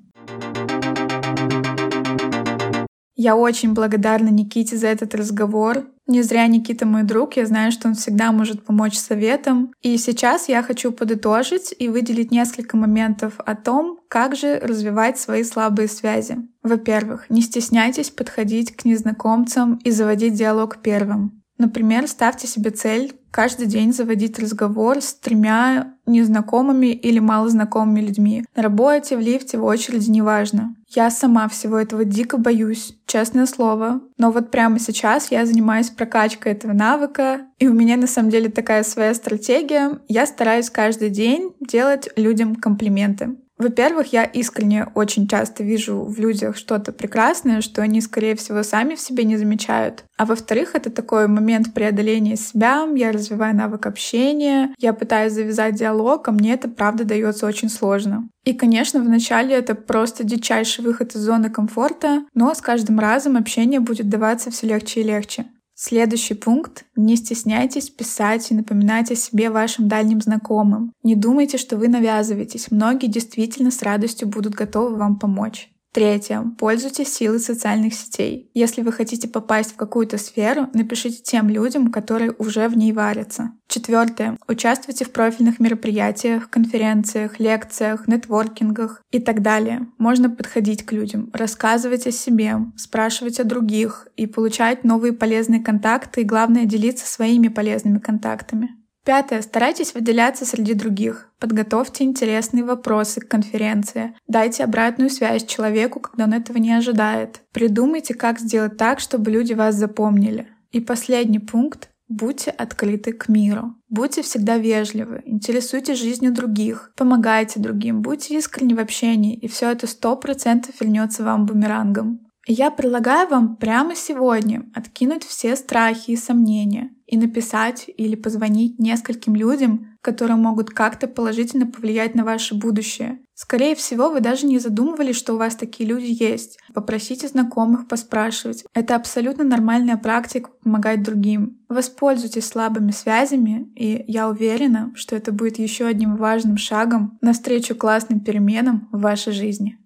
Я 3.22 3.36
очень 3.36 3.74
благодарна 3.74 4.30
Никите 4.30 4.78
за 4.78 4.88
этот 4.88 5.14
разговор. 5.14 5.84
Не 6.10 6.24
зря 6.24 6.48
Никита 6.48 6.88
мой 6.88 7.04
друг, 7.04 7.38
я 7.38 7.46
знаю, 7.46 7.72
что 7.72 7.88
он 7.88 7.94
всегда 7.94 8.32
может 8.32 8.66
помочь 8.66 8.98
советом. 8.98 9.72
И 9.84 9.96
сейчас 9.98 10.50
я 10.50 10.64
хочу 10.64 10.92
подытожить 10.92 11.72
и 11.78 11.88
выделить 11.88 12.32
несколько 12.32 12.78
моментов 12.78 13.36
о 13.38 13.56
том, 13.56 14.00
как 14.08 14.36
же 14.36 14.60
развивать 14.60 15.20
свои 15.20 15.44
слабые 15.44 15.88
связи. 15.88 16.38
Во-первых, 16.64 17.30
не 17.30 17.44
стесняйтесь 17.44 18.10
подходить 18.10 18.76
к 18.76 18.86
незнакомцам 18.86 19.80
и 19.84 19.92
заводить 19.92 20.34
диалог 20.34 20.82
первым. 20.82 21.39
Например, 21.60 22.08
ставьте 22.08 22.48
себе 22.48 22.72
цель 22.72 23.14
каждый 23.32 23.68
день 23.68 23.94
заводить 23.94 24.40
разговор 24.40 25.02
с 25.02 25.14
тремя 25.14 25.94
незнакомыми 26.06 26.88
или 26.88 27.20
малознакомыми 27.20 28.00
людьми. 28.00 28.46
На 28.56 28.64
работе, 28.64 29.18
в 29.18 29.20
лифте, 29.20 29.58
в 29.58 29.66
очереди, 29.66 30.10
неважно. 30.10 30.74
Я 30.88 31.12
сама 31.12 31.48
всего 31.50 31.78
этого 31.78 32.06
дико 32.06 32.38
боюсь, 32.38 32.96
честное 33.06 33.46
слово. 33.46 34.02
Но 34.18 34.32
вот 34.32 34.52
прямо 34.52 34.80
сейчас 34.80 35.32
я 35.32 35.46
занимаюсь 35.46 35.90
прокачкой 35.90 36.54
этого 36.54 36.74
навыка, 36.74 37.42
и 37.60 37.68
у 37.68 37.74
меня 37.74 37.98
на 37.98 38.08
самом 38.08 38.32
деле 38.32 38.50
такая 38.50 38.84
своя 38.84 39.14
стратегия. 39.14 40.00
Я 40.08 40.26
стараюсь 40.26 40.70
каждый 40.70 41.10
день 41.10 41.52
делать 41.60 42.10
людям 42.16 42.56
комплименты. 42.56 43.36
Во-первых, 43.60 44.14
я 44.14 44.24
искренне 44.24 44.88
очень 44.96 45.28
часто 45.28 45.64
вижу 45.64 46.06
в 46.06 46.18
людях 46.18 46.56
что-то 46.56 46.94
прекрасное, 46.94 47.60
что 47.60 47.82
они, 47.82 48.00
скорее 48.00 48.38
всего, 48.38 48.64
сами 48.64 48.96
в 48.96 49.02
себе 49.02 49.26
не 49.26 49.36
замечают. 49.36 50.06
А 50.18 50.26
во-вторых, 50.26 50.76
это 50.76 50.90
такой 50.90 51.28
момент 51.28 51.74
преодоления 51.74 52.38
себя, 52.38 52.88
я 52.96 53.12
развиваю 53.12 53.54
навык 53.54 53.86
общения, 53.86 54.74
я 54.80 54.94
пытаюсь 54.94 55.34
завязать 55.34 55.76
диалог, 55.76 56.30
а 56.30 56.32
мне 56.32 56.54
это, 56.54 56.70
правда, 56.70 57.04
дается 57.04 57.46
очень 57.46 57.70
сложно. 57.70 58.30
И, 58.46 58.54
конечно, 58.54 59.02
вначале 59.02 59.56
это 59.56 59.76
просто 59.76 60.24
дичайший 60.24 60.86
выход 60.86 61.14
из 61.14 61.20
зоны 61.20 61.50
комфорта, 61.50 62.24
но 62.34 62.54
с 62.54 62.62
каждым 62.62 63.00
разом 63.00 63.36
общение 63.36 63.82
будет 63.82 64.08
даваться 64.08 64.52
все 64.52 64.68
легче 64.68 65.02
и 65.02 65.04
легче. 65.04 65.48
Следующий 65.82 66.34
пункт. 66.34 66.84
Не 66.98 67.16
стесняйтесь 67.16 67.90
писать 67.90 68.52
и 68.52 68.54
напоминать 68.54 69.12
о 69.12 69.16
себе 69.16 69.50
вашим 69.50 69.88
дальним 69.88 70.20
знакомым. 70.20 70.92
Не 71.04 71.16
думайте, 71.16 71.58
что 71.58 71.78
вы 71.78 71.88
навязываетесь. 71.88 72.70
Многие 72.70 73.08
действительно 73.08 73.72
с 73.72 73.82
радостью 73.82 74.28
будут 74.28 74.56
готовы 74.56 74.98
вам 74.98 75.18
помочь. 75.18 75.72
Третье. 75.92 76.44
Пользуйтесь 76.60 77.12
силой 77.12 77.40
социальных 77.40 77.96
сетей. 77.96 78.52
Если 78.54 78.84
вы 78.84 78.92
хотите 78.92 79.28
попасть 79.28 79.74
в 79.74 79.76
какую-то 79.76 80.20
сферу, 80.20 80.70
напишите 80.74 81.24
тем 81.24 81.50
людям, 81.50 81.92
которые 81.92 82.32
уже 82.38 82.68
в 82.68 82.78
ней 82.78 82.92
варятся. 82.92 83.54
Четвертое. 83.68 84.38
Участвуйте 84.48 85.06
в 85.06 85.12
профильных 85.12 85.60
мероприятиях, 85.60 86.50
конференциях, 86.52 87.40
лекциях, 87.40 88.08
нетворкингах 88.08 89.02
и 89.10 89.20
так 89.20 89.42
далее. 89.42 89.88
Можно 89.98 90.30
подходить 90.30 90.86
к 90.86 90.92
людям, 90.92 91.32
рассказывать 91.34 92.06
о 92.06 92.12
себе, 92.12 92.58
спрашивать 92.78 93.40
о 93.40 93.44
других 93.44 94.08
и 94.16 94.28
получать 94.28 94.84
новые 94.84 95.14
полезные 95.14 95.62
контакты 95.62 96.22
и, 96.22 96.26
главное, 96.26 96.66
делиться 96.66 97.08
своими 97.08 97.48
полезными 97.48 97.98
контактами. 97.98 98.79
Пятое. 99.06 99.42
Старайтесь 99.42 99.94
выделяться 99.94 100.46
среди 100.46 100.74
других. 100.74 101.30
Подготовьте 101.40 102.04
интересные 102.04 102.64
вопросы 102.64 103.22
к 103.22 103.28
конференции. 103.28 104.16
Дайте 104.28 104.64
обратную 104.64 105.10
связь 105.10 105.46
человеку, 105.46 106.00
когда 106.00 106.26
он 106.26 106.34
этого 106.34 106.58
не 106.58 106.74
ожидает. 106.74 107.42
Придумайте, 107.54 108.14
как 108.14 108.40
сделать 108.40 108.78
так, 108.78 109.00
чтобы 109.00 109.32
люди 109.32 109.54
вас 109.54 109.76
запомнили. 109.76 110.48
И 110.72 110.80
последний 110.80 111.40
пункт. 111.40 111.90
Будьте 112.10 112.50
открыты 112.50 113.14
к 113.14 113.30
миру. 113.30 113.76
Будьте 113.88 114.24
всегда 114.24 114.58
вежливы, 114.58 115.22
интересуйтесь 115.26 116.00
жизнью 116.00 116.34
других, 116.34 116.92
помогайте 116.96 117.60
другим, 117.60 118.02
будьте 118.02 118.36
искренни 118.36 118.74
в 118.74 118.80
общении, 118.80 119.36
и 119.36 119.48
все 119.48 119.72
это 119.72 119.86
сто 119.86 120.16
процентов 120.16 120.82
вернется 120.82 121.24
вам 121.24 121.46
бумерангом. 121.46 122.28
Я 122.48 122.72
предлагаю 122.72 123.28
вам 123.30 123.58
прямо 123.58 123.96
сегодня 123.96 124.66
откинуть 124.74 125.24
все 125.24 125.56
страхи 125.56 126.12
и 126.12 126.16
сомнения 126.16 126.90
и 127.10 127.18
написать 127.18 127.90
или 127.98 128.16
позвонить 128.16 128.78
нескольким 128.78 129.36
людям, 129.36 129.98
которые 130.02 130.38
могут 130.38 130.70
как-то 130.70 131.08
положительно 131.08 131.66
повлиять 131.66 132.14
на 132.14 132.24
ваше 132.24 132.54
будущее. 132.54 133.20
Скорее 133.34 133.74
всего, 133.74 134.12
вы 134.12 134.22
даже 134.22 134.46
не 134.46 134.60
задумывались, 134.60 135.16
что 135.16 135.34
у 135.34 135.38
вас 135.38 135.56
такие 135.56 135.90
люди 135.90 136.24
есть. 136.24 136.60
Попросите 136.74 137.28
знакомых 137.28 137.88
поспрашивать. 137.88 138.64
Это 138.76 138.96
абсолютно 138.96 139.44
нормальная 139.44 139.98
практика 139.98 140.52
помогать 140.64 141.02
другим. 141.02 141.60
Воспользуйтесь 141.68 142.46
слабыми 142.46 142.92
связями, 142.92 143.72
и 143.76 144.04
я 144.08 144.30
уверена, 144.30 144.92
что 144.96 145.16
это 145.16 145.32
будет 145.32 145.58
еще 145.58 145.88
одним 145.88 146.16
важным 146.16 146.58
шагом 146.58 147.18
навстречу 147.22 147.76
классным 147.76 148.20
переменам 148.20 148.88
в 148.92 149.02
вашей 149.02 149.34
жизни. 149.34 149.80